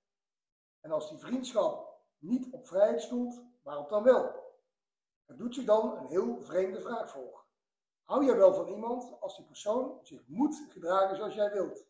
En 0.79 0.91
als 0.91 1.09
die 1.09 1.17
vriendschap 1.17 1.99
niet 2.17 2.53
op 2.53 2.67
vrijheid 2.67 3.01
stoelt, 3.01 3.43
waarop 3.61 3.89
dan 3.89 4.03
wel? 4.03 4.43
Het 5.25 5.37
doet 5.37 5.55
zich 5.55 5.65
dan 5.65 5.97
een 5.97 6.05
heel 6.05 6.41
vreemde 6.41 6.81
vraag 6.81 7.09
voor. 7.09 7.45
Hou 8.03 8.25
jij 8.25 8.35
wel 8.35 8.53
van 8.53 8.67
iemand 8.67 9.19
als 9.19 9.35
die 9.35 9.45
persoon 9.45 9.99
zich 10.01 10.27
moet 10.27 10.67
gedragen 10.69 11.15
zoals 11.15 11.33
jij 11.33 11.51
wilt? 11.51 11.87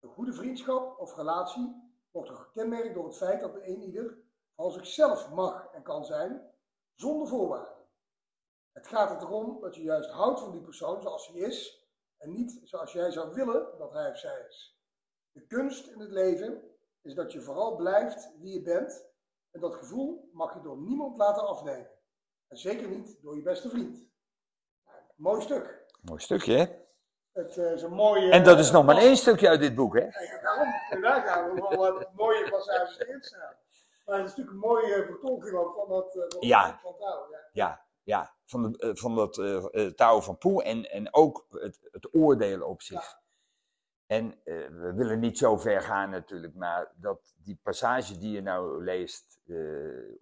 Een 0.00 0.08
goede 0.10 0.32
vriendschap 0.32 0.98
of 0.98 1.16
relatie 1.16 1.92
wordt 2.10 2.28
er 2.28 2.36
gekenmerkt 2.36 2.94
door 2.94 3.04
het 3.04 3.16
feit 3.16 3.40
dat 3.40 3.52
de 3.52 3.68
een 3.68 3.82
ieder 3.82 4.18
van 4.54 4.70
zichzelf 4.70 5.30
mag 5.30 5.66
en 5.72 5.82
kan 5.82 6.04
zijn, 6.04 6.52
zonder 6.94 7.28
voorwaarden. 7.28 7.86
Het 8.72 8.86
gaat 8.86 9.10
er 9.10 9.26
erom 9.26 9.60
dat 9.60 9.74
je 9.74 9.82
juist 9.82 10.10
houdt 10.10 10.40
van 10.40 10.50
die 10.50 10.62
persoon 10.62 11.02
zoals 11.02 11.28
hij 11.28 11.36
is 11.36 11.83
en 12.24 12.32
niet 12.32 12.60
zoals 12.62 12.92
jij 12.92 13.10
zou 13.10 13.34
willen 13.34 13.78
dat 13.78 13.92
hij 13.92 14.10
of 14.10 14.18
zij 14.18 14.44
is. 14.48 14.78
De 15.32 15.46
kunst 15.46 15.86
in 15.86 16.00
het 16.00 16.10
leven 16.10 16.62
is 17.02 17.14
dat 17.14 17.32
je 17.32 17.40
vooral 17.40 17.76
blijft 17.76 18.30
wie 18.40 18.52
je 18.52 18.62
bent 18.62 19.06
en 19.50 19.60
dat 19.60 19.74
gevoel 19.74 20.30
mag 20.32 20.54
je 20.54 20.60
door 20.60 20.78
niemand 20.78 21.16
laten 21.16 21.46
afnemen. 21.46 21.90
En 22.48 22.56
zeker 22.56 22.88
niet 22.88 23.22
door 23.22 23.36
je 23.36 23.42
beste 23.42 23.68
vriend. 23.68 24.08
Mooi 25.16 25.42
stuk. 25.42 25.84
Mooi 26.00 26.20
stukje, 26.20 26.56
hè? 26.56 26.64
Het 27.32 27.56
eh, 27.56 27.72
is 27.72 27.82
een 27.82 27.92
mooie... 27.92 28.30
En 28.30 28.44
dat 28.44 28.58
is 28.58 28.70
nog 28.70 28.84
maar 28.84 28.96
één 28.96 29.16
stukje 29.16 29.48
uit 29.48 29.60
dit 29.60 29.74
boek, 29.74 29.94
hè? 29.94 30.04
Ja, 30.04 30.42
daarom, 30.42 30.74
en 30.90 31.00
daar 31.00 31.22
gaan 31.26 31.54
we 31.54 31.60
wel 31.60 31.92
wat 31.92 32.12
mooie 32.14 32.50
passages 32.50 32.96
in 32.98 33.22
staan. 33.22 33.56
Maar 34.04 34.18
het 34.18 34.28
is 34.28 34.36
natuurlijk 34.36 34.50
een 34.50 34.70
mooie 34.70 35.04
vertolking 35.04 35.54
ook 35.56 35.74
van 35.74 35.88
dat 35.88 36.16
eh, 36.16 36.22
van, 36.28 36.48
Ja. 36.48 36.78
van. 36.82 36.94
Ja. 36.98 37.48
Ja, 37.52 37.83
ja. 38.04 38.34
Van, 38.44 38.62
de, 38.62 38.78
eh, 38.78 38.94
van 38.94 39.14
dat 39.14 39.38
eh 39.38 39.86
eh, 39.86 39.92
touw 39.92 40.20
van 40.20 40.38
Poe 40.38 40.62
en, 40.62 40.90
en 40.90 41.14
ook 41.14 41.46
het, 41.50 41.88
het 41.90 42.14
oordelen 42.14 42.68
op 42.68 42.82
zich. 42.82 43.22
En 44.06 44.40
we 44.44 44.92
willen 44.96 45.20
niet 45.20 45.38
zo 45.38 45.56
ver 45.56 45.82
gaan 45.82 46.10
natuurlijk, 46.10 46.54
maar 46.54 46.92
dat 46.96 47.34
die 47.36 47.60
passage 47.62 48.18
die 48.18 48.30
je 48.30 48.42
nou 48.42 48.84
leest, 48.84 49.40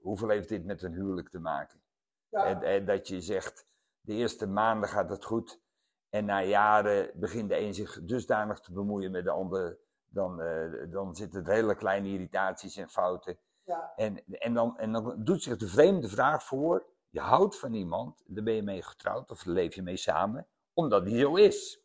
hoeveel 0.01 0.29
heeft 0.29 0.49
dit 0.49 0.65
met 0.65 0.83
een 0.83 0.93
huwelijk 0.93 1.29
te 1.29 1.39
maken? 1.39 1.83
Ja. 2.29 2.45
En, 2.45 2.63
en 2.63 2.85
dat 2.85 3.09
je 3.09 3.21
zegt, 3.21 3.67
de 4.01 4.13
eerste 4.13 4.47
maanden 4.47 4.89
gaat 4.89 5.11
het 5.11 5.25
goed. 5.25 5.61
En 6.09 6.25
na 6.25 6.43
jaren 6.43 7.11
begint 7.15 7.49
de 7.49 7.59
een 7.59 7.75
zich 7.75 8.05
dusdanig 8.05 8.61
te 8.61 8.73
bemoeien 8.73 9.11
met 9.11 9.25
de 9.25 9.31
ander. 9.31 9.79
Dan, 10.09 10.43
dan 10.91 11.15
zitten 11.15 11.45
er 11.45 11.53
hele 11.53 11.75
kleine 11.75 12.09
irritaties 12.09 12.77
en 12.77 12.89
fouten. 12.89 13.39
Ja. 13.65 13.93
En, 13.97 14.25
en, 14.27 14.55
dan, 14.55 14.79
en 14.79 14.93
dan 14.93 15.25
doet 15.25 15.43
zich 15.43 15.57
de 15.57 15.69
vreemde 15.69 16.09
vraag 16.09 16.45
voor. 16.45 16.87
Je 17.13 17.21
houdt 17.21 17.59
van 17.59 17.75
iemand, 17.75 18.23
daar 18.27 18.45
ben 18.45 18.55
je 18.55 18.63
mee 18.63 18.83
getrouwd 18.83 19.31
of 19.31 19.43
daar 19.43 19.55
leef 19.55 19.75
je 19.75 19.83
mee 19.83 19.97
samen, 19.97 20.47
omdat 20.73 21.05
die 21.05 21.19
zo 21.21 21.35
is. 21.35 21.81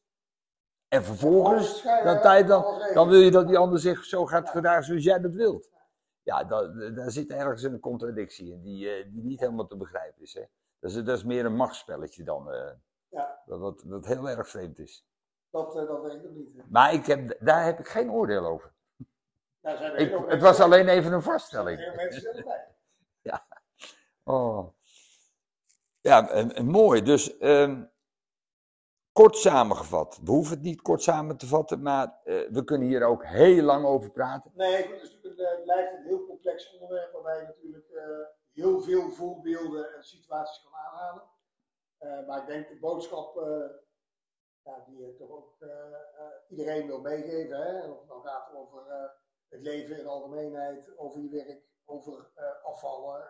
En 0.87 1.03
vervolgens, 1.03 1.83
dan, 1.83 2.21
tijd 2.21 2.47
dan, 2.47 2.63
dan 2.93 3.07
wil 3.09 3.19
je 3.19 3.31
dat 3.31 3.47
die 3.47 3.57
ander 3.57 3.79
zich 3.79 4.03
zo 4.05 4.25
gaat 4.25 4.49
gedragen 4.49 4.83
zoals 4.83 5.03
jij 5.03 5.19
dat 5.19 5.33
wilt. 5.35 5.69
Ja, 6.23 6.43
da- 6.43 6.67
daar 6.89 7.11
zit 7.11 7.29
ergens 7.31 7.63
een 7.63 7.79
contradictie 7.79 8.51
in 8.51 8.61
die, 8.61 8.89
eh, 8.89 9.05
die 9.11 9.23
niet 9.23 9.39
helemaal 9.39 9.67
te 9.67 9.77
begrijpen 9.77 10.21
is. 10.21 10.33
Hè? 10.33 10.43
Dat, 10.79 10.91
is 10.91 11.03
dat 11.03 11.17
is 11.17 11.23
meer 11.23 11.45
een 11.45 11.55
machtsspelletje 11.55 12.23
dan, 12.23 12.51
eh, 12.51 12.71
Ja. 13.09 13.41
dat, 13.45 13.59
wat, 13.59 13.83
wat 13.85 14.05
heel 14.05 14.29
erg 14.29 14.49
vreemd 14.49 14.79
is. 14.79 15.05
Dat, 15.49 15.75
eh, 15.75 15.87
dat 15.87 16.01
weet 16.01 16.23
ik 16.23 16.29
niet. 16.31 16.49
hè. 16.55 16.61
Maar 16.69 16.93
ik 16.93 17.05
heb, 17.05 17.37
daar 17.39 17.65
heb 17.65 17.79
ik 17.79 17.87
geen 17.87 18.11
oordeel 18.11 18.45
over. 18.45 18.71
Daar 19.61 19.77
zijn 19.77 19.91
er 19.91 19.99
Ik, 19.99 20.29
het 20.29 20.41
was 20.41 20.59
alleen 20.59 20.87
even 20.87 21.13
een 21.13 21.21
vaststelling. 21.21 21.79
erbij. 22.33 22.67
Oh. 24.23 24.75
Ja, 26.07 26.29
en, 26.29 26.65
mooi. 26.65 27.01
Dus 27.01 27.37
ehm, 27.37 27.83
kort 29.11 29.35
samengevat. 29.35 30.19
We 30.23 30.31
hoeven 30.31 30.53
het 30.53 30.63
niet 30.63 30.81
kort 30.81 31.01
samen 31.01 31.37
te 31.37 31.47
vatten, 31.47 31.81
maar 31.81 32.19
eh, 32.23 32.49
we 32.49 32.63
kunnen 32.63 32.87
hier 32.87 33.03
ook 33.03 33.25
heel 33.25 33.63
lang 33.63 33.85
over 33.85 34.11
praten. 34.11 34.51
Nee, 34.55 34.75
het, 34.75 35.01
is 35.01 35.17
een, 35.23 35.37
eh, 35.37 35.49
het 35.49 35.63
blijft 35.63 35.93
een 35.93 36.03
heel 36.03 36.25
complex 36.25 36.73
onderwerp 36.73 37.11
waarbij 37.11 37.39
je 37.39 37.45
natuurlijk 37.45 37.89
eh, 37.89 38.03
heel 38.53 38.81
veel 38.81 39.09
voorbeelden 39.09 39.95
en 39.95 40.03
situaties 40.03 40.63
kan 40.63 40.79
aanhalen. 40.79 41.23
Maar 42.27 42.41
ik 42.41 42.47
denk 42.47 42.67
de 42.67 42.79
boodschap 42.79 43.35
ja, 44.63 44.83
die 44.87 44.97
je 44.97 45.15
toch 45.15 45.29
ook 45.29 45.57
iedereen 46.49 46.87
wil 46.87 47.01
meegeven. 47.01 47.57
Hè? 47.57 47.89
Of 47.89 47.99
het 47.99 48.07
dan 48.07 48.21
gaat 48.21 48.53
over 48.53 48.83
het 49.49 49.61
leven 49.61 49.99
in 49.99 50.07
algemeenheid, 50.07 50.97
over 50.97 51.21
je 51.21 51.29
werk, 51.29 51.63
over 51.85 52.31
afvallen. 52.63 53.23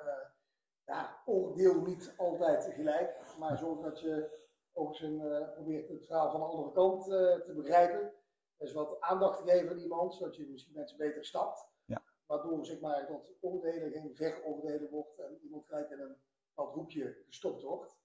Ja, 0.88 1.22
oordeel 1.26 1.82
niet 1.82 2.14
altijd 2.18 2.74
gelijk, 2.74 3.36
maar 3.40 3.58
zorg 3.58 3.80
dat 3.80 4.00
je 4.00 4.46
ook 4.74 4.90
eens 4.90 5.02
een, 5.02 5.22
eh, 5.22 5.54
probeert 5.54 5.90
het 5.90 6.06
verhaal 6.06 6.32
van 6.32 6.40
de 6.40 6.46
andere 6.46 6.72
kant 6.72 7.04
eh, 7.04 7.46
te 7.46 7.54
begrijpen. 7.56 8.14
Dus 8.58 8.74
wat 8.74 9.00
aandacht 9.00 9.38
te 9.38 9.52
geven 9.52 9.70
aan 9.70 9.80
iemand, 9.80 10.14
zodat 10.14 10.36
je 10.36 10.48
misschien 10.48 10.74
mensen 10.74 10.98
beter 10.98 11.26
stapt. 11.26 11.68
Ja. 11.86 12.04
Waardoor 12.26 12.66
zeg 12.66 12.80
maar, 12.80 13.08
dat 13.08 13.34
oordelen 13.42 13.92
geen 13.92 14.16
veroordelen 14.16 14.90
wordt 14.90 15.20
en 15.20 15.40
iemand 15.44 15.66
gelijk 15.66 15.90
in 15.90 16.00
een 16.00 16.18
bepaald 16.48 16.74
hoekje 16.74 17.24
gestopt 17.26 17.62
wordt. 17.62 17.98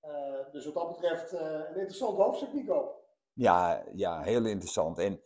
Eh, 0.00 0.52
dus 0.52 0.64
wat 0.64 0.74
dat 0.74 0.88
betreft 0.88 1.32
een 1.32 1.76
interessant 1.76 2.16
hoofdstuk, 2.16 2.52
Nico. 2.52 2.94
Ja, 3.32 3.84
ja 3.92 4.22
heel 4.22 4.46
interessant. 4.46 4.98
En, 4.98 5.20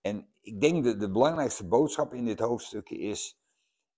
en 0.00 0.34
ik 0.40 0.60
denk 0.60 0.84
dat 0.84 1.00
de 1.00 1.10
belangrijkste 1.10 1.66
boodschap 1.66 2.12
in 2.12 2.24
dit 2.24 2.38
hoofdstukje 2.38 2.98
is. 2.98 3.43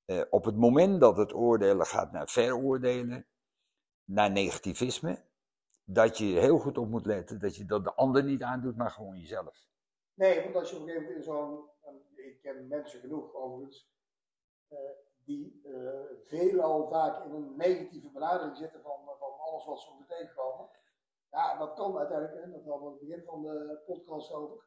Eh, 0.06 0.20
op 0.30 0.44
het 0.44 0.56
moment 0.56 1.00
dat 1.00 1.16
het 1.16 1.34
oordelen 1.34 1.86
gaat 1.86 2.12
naar 2.12 2.28
veroordelen, 2.28 3.26
naar 4.04 4.30
negativisme, 4.30 5.24
dat 5.84 6.18
je 6.18 6.24
heel 6.24 6.58
goed 6.58 6.78
op 6.78 6.88
moet 6.88 7.06
letten 7.06 7.40
dat 7.40 7.56
je 7.56 7.64
dat 7.66 7.84
de 7.84 7.94
ander 7.94 8.24
niet 8.24 8.42
aandoet, 8.42 8.76
maar 8.76 8.90
gewoon 8.90 9.18
jezelf. 9.18 9.66
Nee, 10.14 10.42
want 10.42 10.56
als 10.56 10.70
je 10.70 10.76
op 10.76 10.82
een 10.82 10.88
gegeven 10.88 11.06
moment 11.08 11.26
in 11.26 11.32
zo'n. 11.32 11.64
Ik 12.14 12.40
ken 12.42 12.68
mensen 12.68 13.00
genoeg 13.00 13.34
overigens. 13.34 13.88
eh, 14.68 14.78
die 15.24 15.60
eh, 15.64 16.00
veelal 16.26 16.88
vaak 16.88 17.24
in 17.24 17.30
een 17.30 17.56
negatieve 17.56 18.10
benadering 18.10 18.56
zitten 18.56 18.82
van, 18.82 18.98
van 19.18 19.38
alles 19.38 19.64
wat 19.64 19.80
ze 19.80 19.90
moeten 19.96 20.16
tegenkomen. 20.16 20.68
Ja, 21.30 21.58
dat 21.58 21.74
kan 21.74 21.98
uiteindelijk, 21.98 22.44
hè, 22.44 22.50
dat 22.50 22.64
hadden 22.64 22.80
we 22.80 22.86
aan 22.86 22.92
het 22.92 23.00
begin 23.08 23.24
van 23.24 23.42
de 23.42 23.82
podcast 23.86 24.32
over. 24.32 24.64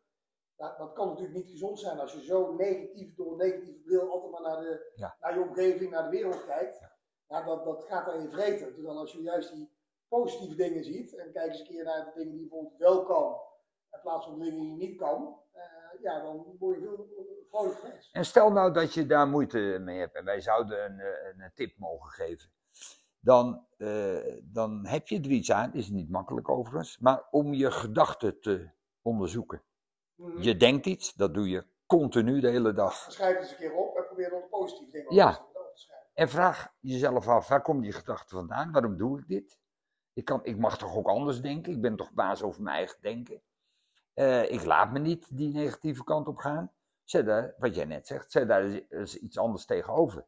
Ja, 0.60 0.76
dat 0.78 0.94
kan 0.94 1.08
natuurlijk 1.08 1.36
niet 1.36 1.50
gezond 1.50 1.80
zijn 1.80 2.00
als 2.00 2.14
je 2.14 2.24
zo 2.24 2.54
negatief 2.54 3.16
door 3.16 3.32
een 3.32 3.38
negatieve 3.38 3.80
bril 3.80 4.12
altijd 4.12 4.32
maar 4.32 4.42
naar, 4.42 4.62
de, 4.62 4.92
Ja. 4.96 5.16
naar 5.20 5.34
je 5.34 5.42
omgeving, 5.42 5.92
naar 5.92 6.04
de 6.04 6.10
wereld 6.10 6.46
kijkt. 6.46 6.80
Ja. 7.28 7.42
dat, 7.46 7.64
dat 7.64 7.84
gaat 7.84 8.22
je 8.22 8.30
vreten. 8.30 8.74
Terwijl 8.74 8.98
als 8.98 9.12
je 9.12 9.22
juist 9.22 9.54
die 9.54 9.72
positieve 10.08 10.56
dingen 10.56 10.84
ziet 10.84 11.16
en 11.16 11.32
kijk 11.32 11.52
eens 11.52 11.60
een 11.60 11.68
keer 11.68 11.84
naar 11.84 12.06
de 12.06 12.12
dingen 12.16 12.32
die 12.32 12.42
je 12.42 12.48
bijvoorbeeld 12.48 12.78
wel 12.80 13.04
kan, 13.04 13.42
in 13.92 14.00
plaats 14.02 14.26
van 14.26 14.40
de 14.40 14.46
dingen 14.46 14.60
die 14.60 14.70
je 14.70 14.88
niet 14.88 14.98
kan, 14.98 15.40
eh, 15.52 16.02
ja, 16.02 16.22
dan 16.22 16.56
word 16.60 16.80
je 16.80 16.82
veel 17.52 17.74
mens. 17.84 18.10
En 18.12 18.26
stel 18.26 18.52
nou 18.52 18.74
dat 18.74 18.94
je 18.94 19.06
daar 19.06 19.28
moeite 19.28 19.78
mee 19.82 20.00
hebt 20.00 20.16
en 20.16 20.26
wij 20.26 20.42
zouden 20.42 20.86
een, 20.86 21.00
eh, 21.00 21.44
een, 21.44 21.52
tip 21.54 21.78
mogen 21.78 22.10
geven. 22.10 22.52
Dan, 23.20 23.66
eh, 23.78 24.42
dan 24.44 24.86
heb 24.86 25.08
je 25.08 25.20
er 25.20 25.30
iets 25.30 25.52
aan, 25.52 25.74
is 25.74 25.90
niet 25.90 26.10
makkelijk 26.10 26.50
overigens, 26.50 26.98
maar 26.98 27.28
om 27.32 27.54
je 27.54 27.72
gedachten 27.72 28.40
te 28.42 28.70
onderzoeken. 29.02 29.64
Mhm. 30.20 30.42
Je 30.42 30.58
denkt 30.58 30.86
iets, 30.86 31.14
dat 31.14 31.34
doe 31.34 31.50
je 31.50 31.66
continu 31.86 32.40
de 32.40 32.50
hele 32.50 32.74
dag. 32.74 32.94
Schrijf 33.12 33.34
het 33.34 33.42
eens 33.42 33.52
een 33.52 33.58
keer 33.58 33.74
op 33.74 33.96
en 33.98 34.06
probeer 34.06 34.30
dan 34.30 34.50
positieve 34.50 34.92
dingen 34.92 35.14
Ja. 35.16 35.30
op 35.30 35.54
te 35.74 35.82
schrijven. 35.82 36.08
En 36.14 36.30
vraag 36.30 36.74
jezelf 36.80 37.28
af, 37.28 37.48
waar 37.48 37.62
komen 37.62 37.82
die 37.84 37.92
gedachten 37.92 38.38
vandaan? 38.38 38.72
Waarom 38.72 38.98
doe 38.98 39.20
ik 39.20 39.28
dit? 39.28 39.60
Ik, 40.14 40.26
kan, 40.26 40.40
ik 40.46 40.58
mag 40.58 40.78
toch 40.78 40.96
ook 40.96 41.08
anders 41.08 41.42
denken? 41.42 41.72
Ik 41.74 41.82
ben 41.82 41.96
toch 41.96 42.12
baas 42.14 42.42
over 42.44 42.62
mijn 42.62 42.76
eigen 42.76 43.02
denken? 43.02 43.42
Eh, 44.14 44.52
ik 44.52 44.64
laat 44.66 44.92
me 44.92 45.00
niet 45.00 45.38
die 45.38 45.54
negatieve 45.54 46.04
kant 46.04 46.28
op 46.28 46.38
gaan. 46.38 46.72
Zet 47.04 47.26
daar, 47.26 47.54
wat 47.58 47.76
jij 47.76 47.86
net 47.86 48.08
zegt, 48.08 48.32
zet 48.32 48.48
daar 48.48 48.64
eens- 48.90 49.18
iets 49.18 49.38
anders 49.38 49.66
tegenover. 49.66 50.26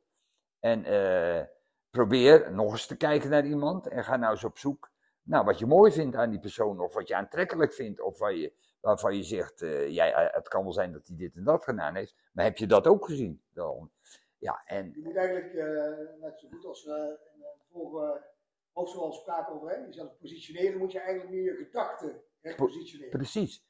En 0.60 0.86
eh, 0.86 1.46
probeer 1.90 2.52
nog 2.54 2.72
eens 2.72 2.86
te 2.86 2.98
kijken 2.98 3.30
naar 3.30 3.46
iemand 3.46 3.88
en 3.88 4.04
ga 4.04 4.16
nou 4.18 4.32
eens 4.32 4.44
op 4.44 4.58
zoek. 4.58 4.92
Nou, 5.24 5.46
wat 5.46 5.60
je 5.60 5.66
mooi 5.66 5.92
vindt 5.92 6.16
aan 6.16 6.30
die 6.30 6.40
persoon, 6.40 6.80
of 6.80 6.94
wat 6.94 7.08
je 7.08 7.16
aantrekkelijk 7.16 7.74
vindt, 7.74 8.02
of 8.02 8.20
waar 8.20 8.34
je, 8.34 8.54
waarvan 8.82 9.16
je 9.16 9.24
zegt, 9.24 9.62
eh, 9.62 9.90
ja, 9.90 10.12
eh, 10.12 10.34
het 10.34 10.48
kan 10.48 10.64
wel 10.64 10.72
zijn 10.74 10.92
dat 10.92 11.08
hij 11.08 11.16
dit 11.16 11.36
en 11.36 11.44
dat 11.44 11.64
gedaan 11.64 11.96
heeft, 11.96 12.16
maar 12.32 12.46
heb 12.46 12.58
je 12.58 12.68
dat 12.68 12.88
ook 12.88 13.06
gezien? 13.06 13.44
Dan, 13.54 13.92
ja, 14.38 14.62
en 14.66 14.92
Je 14.96 15.02
moet 15.04 15.16
eigenlijk, 15.16 15.54
eh, 15.54 16.20
net 16.20 16.40
zo 16.40 16.48
goed 16.52 16.66
als 16.66 16.84
we 16.86 17.20
in 17.34 17.40
de 17.40 17.48
vorige 17.72 18.24
hoofdstuk 18.72 19.02
al 19.02 19.12
spraken 19.14 19.54
over, 19.54 19.70
hè, 19.70 19.76
jezelf 19.76 20.18
positioneren, 20.18 20.78
moet 20.80 20.92
je 20.92 21.00
eigenlijk 21.00 21.30
nu 21.30 21.44
je 21.44 21.66
gedachten 21.66 22.22
herpositioneren. 22.40 23.10
precies. 23.10 23.70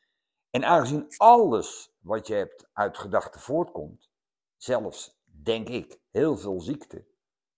En 0.50 0.64
aangezien 0.64 1.06
alles 1.18 1.96
wat 2.00 2.28
je 2.28 2.34
hebt 2.34 2.70
uit 2.74 2.98
gedachten 2.98 3.42
voortkomt, 3.42 4.12
zelfs, 4.58 5.22
denk 5.26 5.70
ik, 5.70 6.00
heel 6.10 6.38
veel 6.38 6.62
ziekte 6.62 7.06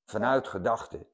vanuit 0.05 0.47
gedachten, 0.47 1.07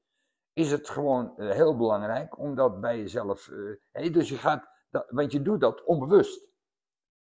is 0.53 0.71
het 0.71 0.89
gewoon 0.89 1.37
eh, 1.37 1.51
heel 1.51 1.77
belangrijk 1.77 2.37
om 2.37 2.55
dat 2.55 2.81
bij 2.81 2.97
jezelf. 2.97 3.49
eh, 3.91 4.13
dus 4.13 4.29
je 4.29 4.35
gaat, 4.37 4.69
dat, 4.89 5.05
want 5.09 5.31
je 5.31 5.41
doet 5.41 5.61
dat 5.61 5.83
onbewust. 5.83 6.47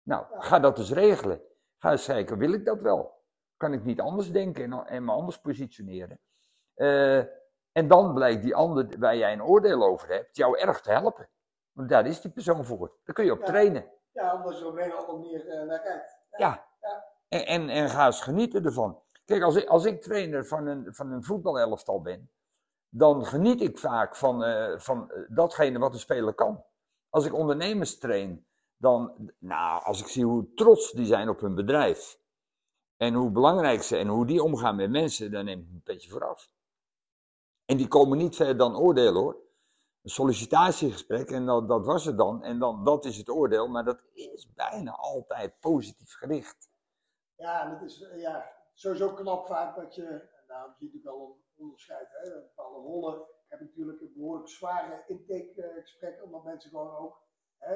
Nou, 0.04 0.26
ga 0.30 0.60
dat 0.60 0.76
dus 0.76 0.92
regelen. 0.92 1.42
Ga 1.78 1.92
eens 1.92 2.06
kijken, 2.06 2.38
wil 2.38 2.54
ik 2.54 2.66
dat 2.66 2.82
wel? 2.82 3.20
Kan 3.58 3.74
ik 3.74 3.84
niet 3.84 4.02
anders 4.02 4.32
denken 4.32 4.64
en, 4.64 4.86
en 4.86 5.06
me 5.06 5.12
anders 5.12 5.40
positioneren? 5.40 6.20
Eh, 6.74 7.18
en 7.72 7.88
dan 7.88 8.14
blijkt 8.14 8.42
die 8.44 8.56
ander 8.56 9.00
waar 9.00 9.16
jij 9.16 9.34
een 9.34 9.44
oordeel 9.44 9.84
over 9.84 10.08
hebt, 10.08 10.36
jou 10.36 10.60
erg 10.60 10.82
te 10.82 10.92
helpen. 10.92 11.30
Want 11.72 11.90
daar 11.90 12.06
is 12.06 12.22
die 12.22 12.32
persoon 12.32 12.66
voor. 12.66 12.98
Daar 13.04 13.16
kun 13.16 13.26
je 13.26 13.32
op 13.32 13.40
Ja. 13.40 13.46
trainen. 13.46 13.92
Ja, 14.12 14.36
omdat 14.36 14.60
je 14.60 14.68
op 14.68 14.78
een 14.78 14.92
andere 14.94 15.18
manier 15.18 15.48
eh, 15.48 15.68
naar 15.68 15.82
kijkt. 15.82 16.18
Ja. 16.38 16.68
En, 17.28 17.46
en, 17.46 17.70
en 17.70 17.90
ga 17.90 18.06
eens 18.06 18.22
genieten 18.22 18.66
ervan. 18.66 19.04
Kijk, 19.26 19.44
als 19.44 19.56
ik, 19.56 19.68
als 19.68 19.86
ik 19.86 20.02
trainer 20.02 20.46
van 20.46 20.66
een, 20.68 20.94
van 20.94 21.12
een 21.12 21.24
voetbalelftal 21.24 22.02
ben, 22.02 22.32
dan 22.90 23.26
geniet 23.26 23.62
ik 23.62 23.78
vaak 23.78 24.16
van, 24.16 24.44
eh, 24.44 24.80
van 24.80 25.12
datgene 25.28 25.80
wat 25.80 25.94
een 25.94 26.00
speler 26.00 26.34
kan. 26.34 26.66
Als 27.12 27.26
ik 27.26 27.34
ondernemers 27.34 27.98
train, 27.98 28.46
dan, 28.78 29.32
nou, 29.38 29.84
als 29.84 30.02
ik 30.02 30.08
zie 30.08 30.26
hoe 30.26 30.54
trots 30.54 30.92
die 30.92 31.06
zijn 31.06 31.30
op 31.30 31.40
hun 31.40 31.56
bedrijf. 31.56 32.20
En 32.98 33.14
hoe 33.14 33.32
belangrijk 33.32 33.84
ze 33.84 33.98
en 33.98 34.08
hoe 34.08 34.26
die 34.26 34.44
omgaan 34.44 34.76
met 34.76 34.90
mensen, 34.90 35.32
dan 35.32 35.46
neem 35.46 35.60
ik 35.60 35.68
een 35.70 35.82
beetje 35.84 36.10
vooraf. 36.10 36.50
En 37.66 37.78
die 37.78 37.88
komen 37.88 38.18
niet 38.18 38.36
verder 38.36 38.58
dan 38.58 38.78
oordelen 38.78 39.22
hoor. 39.22 39.38
Een 40.02 40.10
sollicitatiegesprek 40.10 41.32
en 41.32 41.46
dat, 41.46 41.68
dat 41.68 41.86
was 41.86 42.06
het 42.06 42.18
dan. 42.18 42.44
En 42.44 42.60
dan, 42.60 42.84
dat 42.84 43.06
is 43.06 43.18
het 43.18 43.30
oordeel, 43.30 43.68
maar 43.68 43.84
dat 43.84 44.02
is 44.14 44.54
bijna 44.54 44.92
altijd 44.92 45.60
positief 45.60 46.14
gericht. 46.14 46.70
Ja, 47.36 47.74
het 47.74 47.82
is 47.82 48.02
eh, 48.02 48.22
ja, 48.22 48.52
sowieso 48.74 49.14
knap 49.14 49.46
vaak 49.46 49.76
dat 49.76 49.96
je, 49.96 50.30
daarom 50.48 50.74
zie 50.78 50.88
je 50.88 50.94
natuurlijk 50.94 51.04
wel 51.04 51.42
een 51.56 51.64
onderscheid, 51.64 52.08
hè, 52.12 52.30
bepaalde 52.30 52.80
rollen. 52.80 53.26
Ik 53.52 53.58
heb 53.60 53.68
natuurlijk 53.68 54.02
een 54.02 54.14
behoorlijk 54.16 54.50
zware 54.50 55.04
intakegesprekken, 55.08 56.24
omdat 56.24 56.44
mensen 56.44 56.70
gewoon 56.70 56.96
ook 56.96 57.22
hè, 57.58 57.76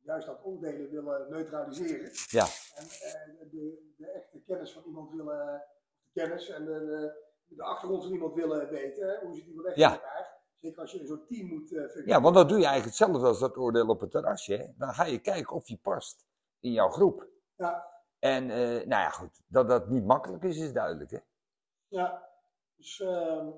juist 0.00 0.26
dat 0.26 0.44
oordelen 0.44 0.90
willen 0.90 1.30
neutraliseren. 1.30 2.10
Ja. 2.26 2.46
En 2.74 3.48
de, 3.50 3.94
de 3.96 4.10
echte 4.10 4.40
kennis 4.46 4.72
van 4.72 4.82
iemand 4.86 5.10
willen, 5.10 5.64
de 6.04 6.10
kennis 6.20 6.48
en 6.48 6.64
de, 6.64 6.72
de, 7.46 7.54
de 7.54 7.62
achtergrond 7.62 8.02
van 8.02 8.12
iemand 8.12 8.34
willen 8.34 8.68
weten, 8.68 9.08
hè, 9.08 9.26
hoe 9.26 9.34
zit 9.34 9.44
iemand 9.46 9.66
echt 9.66 9.76
Ja. 9.76 9.88
in 9.88 9.94
elkaar. 9.94 10.36
Zeker 10.54 10.80
als 10.80 10.92
je 10.92 11.00
in 11.00 11.06
zo'n 11.06 11.26
team 11.26 11.46
moet 11.46 11.68
functioneren. 11.68 12.08
Ja, 12.08 12.20
want 12.20 12.34
dan 12.34 12.48
doe 12.48 12.58
je 12.58 12.66
eigenlijk 12.66 12.96
hetzelfde 12.96 13.26
als 13.26 13.38
dat 13.40 13.56
oordeel 13.56 13.88
op 13.88 14.00
het 14.00 14.10
terrasje. 14.10 14.54
Hè? 14.54 14.66
Dan 14.76 14.94
ga 14.94 15.04
je 15.04 15.18
kijken 15.20 15.56
of 15.56 15.68
je 15.68 15.78
past 15.78 16.26
in 16.60 16.72
jouw 16.72 16.88
groep. 16.88 17.28
Ja. 17.56 17.86
En, 18.18 18.50
eh, 18.50 18.58
nou 18.66 18.88
ja, 18.88 19.10
goed, 19.10 19.42
dat 19.46 19.68
dat 19.68 19.88
niet 19.88 20.04
makkelijk 20.04 20.42
is, 20.42 20.58
is 20.58 20.72
duidelijk. 20.72 21.10
Hè? 21.10 21.18
Ja, 21.88 22.28
dus, 22.76 23.00
ehm, 23.00 23.48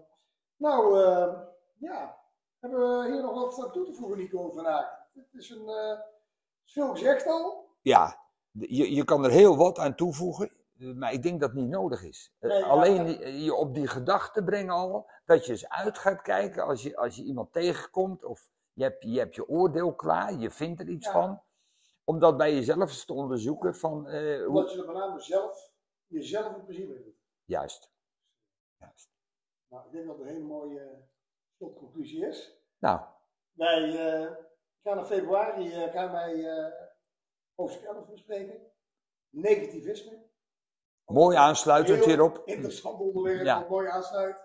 nou, 0.61 1.01
ehm, 1.03 1.39
ja, 1.79 2.19
hebben 2.59 2.81
we 2.81 3.11
hier 3.13 3.23
nog 3.23 3.35
wat 3.35 3.65
aan 3.65 3.73
toe 3.73 3.85
te 3.85 3.93
voegen, 3.93 4.19
Nico, 4.19 4.51
vandaag? 4.51 4.99
Het 5.15 5.35
is 5.35 5.51
een, 5.51 5.69
eh, 5.69 5.99
veel 6.65 6.89
gezegd 6.91 7.27
al. 7.27 7.69
Ja, 7.83 8.21
je, 8.53 8.95
je 8.95 9.05
kan 9.05 9.25
er 9.25 9.31
heel 9.31 9.57
wat 9.57 9.79
aan 9.79 9.95
toevoegen, 9.95 10.53
eh, 10.79 10.93
maar 10.95 11.13
ik 11.13 11.23
denk 11.23 11.41
dat 11.41 11.51
het 11.51 11.59
niet 11.59 11.69
nodig 11.71 12.03
is. 12.03 12.35
Eh, 12.39 12.51
Nee, 12.51 12.65
Alleen 12.65 13.07
ja. 13.11 13.27
je- 13.27 13.43
je 13.45 13.55
op 13.55 13.75
die 13.75 13.87
gedachte 13.87 14.45
brengen 14.45 14.75
al, 14.75 15.11
dat 15.25 15.45
je 15.47 15.53
eens 15.53 15.69
uit 15.69 15.99
gaat 15.99 16.23
kijken 16.23 16.65
als 16.65 16.83
je, 16.83 16.97
als 16.97 17.17
je 17.17 17.23
iemand 17.23 17.53
tegenkomt 17.53 18.25
of 18.25 18.49
je 18.73 18.83
hebt, 18.83 19.03
je 19.03 19.19
hebt 19.19 19.35
je 19.35 19.49
oordeel 19.49 19.95
klaar, 19.95 20.33
je 20.35 20.51
vindt 20.51 20.81
er 20.81 20.89
iets 20.89 21.07
Ja. 21.07 21.13
van. 21.13 21.43
Om 22.05 22.19
dat 22.19 22.37
bij 22.37 22.55
jezelf 22.55 22.81
eens 22.81 23.05
te 23.05 23.13
onderzoeken 23.13 23.75
van, 23.75 24.07
eh, 24.09 24.39
hoe... 24.39 24.49
Omdat 24.49 24.73
je 24.73 24.79
er 24.81 24.87
met 24.87 24.95
name 24.97 25.21
zelf, 25.21 25.71
jezelf 26.07 26.55
een 26.55 26.65
plezier 26.65 26.89
mee 26.89 27.03
doet. 27.05 27.19
Juist. 27.45 27.91
Juist. 28.77 29.10
Nou, 29.71 29.87
ik 29.87 29.93
denk 29.93 30.07
dat 30.07 30.19
het 30.19 30.27
een 30.27 30.33
hele 30.33 30.45
mooie 30.47 31.07
slotconclusie 31.57 32.27
is. 32.27 32.59
Nou, 32.79 33.01
Wij 33.53 34.13
eh, 34.23 34.31
gaan 34.83 34.99
in 34.99 35.05
februari 35.05 35.73
eh, 35.73 35.93
gaan 35.93 36.13
wij 36.13 36.45
eh 36.45 36.73
hoofdstuk 37.55 37.85
11 37.85 38.07
bespreken. 38.09 38.61
Negativisme. 39.31 40.29
mooi 41.05 41.37
aansluitend 41.37 42.05
hierop. 42.05 42.43
Interessant 42.45 43.01
onderwerp, 43.01 43.45
Ja. 43.45 43.67
mooi 43.69 43.89
aansluit. 43.89 44.43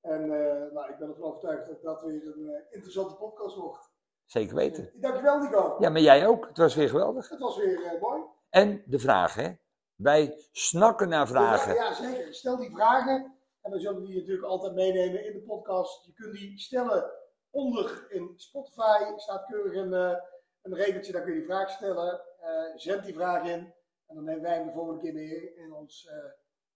En 0.00 0.22
eh, 0.22 0.72
nou, 0.72 0.90
ik 0.90 0.98
ben 0.98 1.08
ervan 1.08 1.24
overtuigd 1.24 1.66
dat 1.66 1.82
dat 1.82 2.02
weer 2.02 2.26
een 2.26 2.48
eh, 2.48 2.64
interessante 2.74 3.14
podcast 3.14 3.56
wordt. 3.56 3.90
Zeker 4.24 4.54
weten. 4.54 4.92
Eh, 4.94 5.00
dankjewel 5.00 5.38
Nico. 5.38 5.76
Ja, 5.78 5.88
maar 5.90 6.00
jij 6.00 6.26
ook. 6.26 6.46
Het 6.48 6.56
was 6.58 6.74
weer 6.74 6.88
geweldig. 6.88 7.28
Het 7.28 7.38
was 7.40 7.56
weer 7.56 7.84
eh, 7.84 8.00
mooi. 8.00 8.22
En 8.50 8.82
de 8.86 8.98
vraag, 8.98 9.34
hè? 9.34 9.52
Wij 9.94 10.46
snakken 10.52 11.08
naar 11.08 11.26
vragen. 11.28 11.74
Ja, 11.74 11.94
zeker. 11.94 12.34
Stel 12.34 12.56
die 12.56 12.70
vragen. 12.70 13.31
En 13.62 13.70
we 13.70 13.80
zullen 13.80 14.04
die 14.04 14.16
natuurlijk 14.16 14.46
altijd 14.46 14.74
meenemen 14.74 15.24
in 15.24 15.32
de 15.32 15.40
podcast. 15.40 16.04
Je 16.04 16.12
kunt 16.12 16.32
die 16.32 16.58
stellen 16.58 17.10
onder 17.50 18.06
in 18.08 18.34
Spotify. 18.36 19.16
staat 19.16 19.46
keurig 19.46 19.74
een, 19.74 19.94
eh, 19.94 20.16
een 20.62 20.74
regeltje, 20.74 21.12
daar 21.12 21.22
kun 21.22 21.32
je 21.32 21.38
die 21.38 21.48
vraag 21.48 21.70
stellen. 21.70 22.20
Eh, 22.40 22.76
zend 22.76 23.04
die 23.04 23.14
vraag 23.14 23.48
in. 23.48 23.74
En 24.06 24.14
dan 24.14 24.24
nemen 24.24 24.42
wij 24.42 24.54
hem 24.54 24.66
de 24.66 24.72
volgende 24.72 25.00
keer 25.00 25.12
mee 25.12 25.54
in 25.54 25.72
ons 25.72 26.06
eh, 26.06 26.30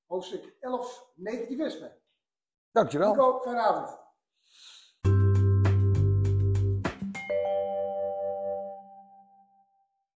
hoofdstuk 0.07 0.57
11 0.61 1.11
negativisme. 1.15 1.93
Dankjewel. 2.73 3.11
Nico, 3.11 3.41
fijne 3.41 3.61
avond. 3.61 4.06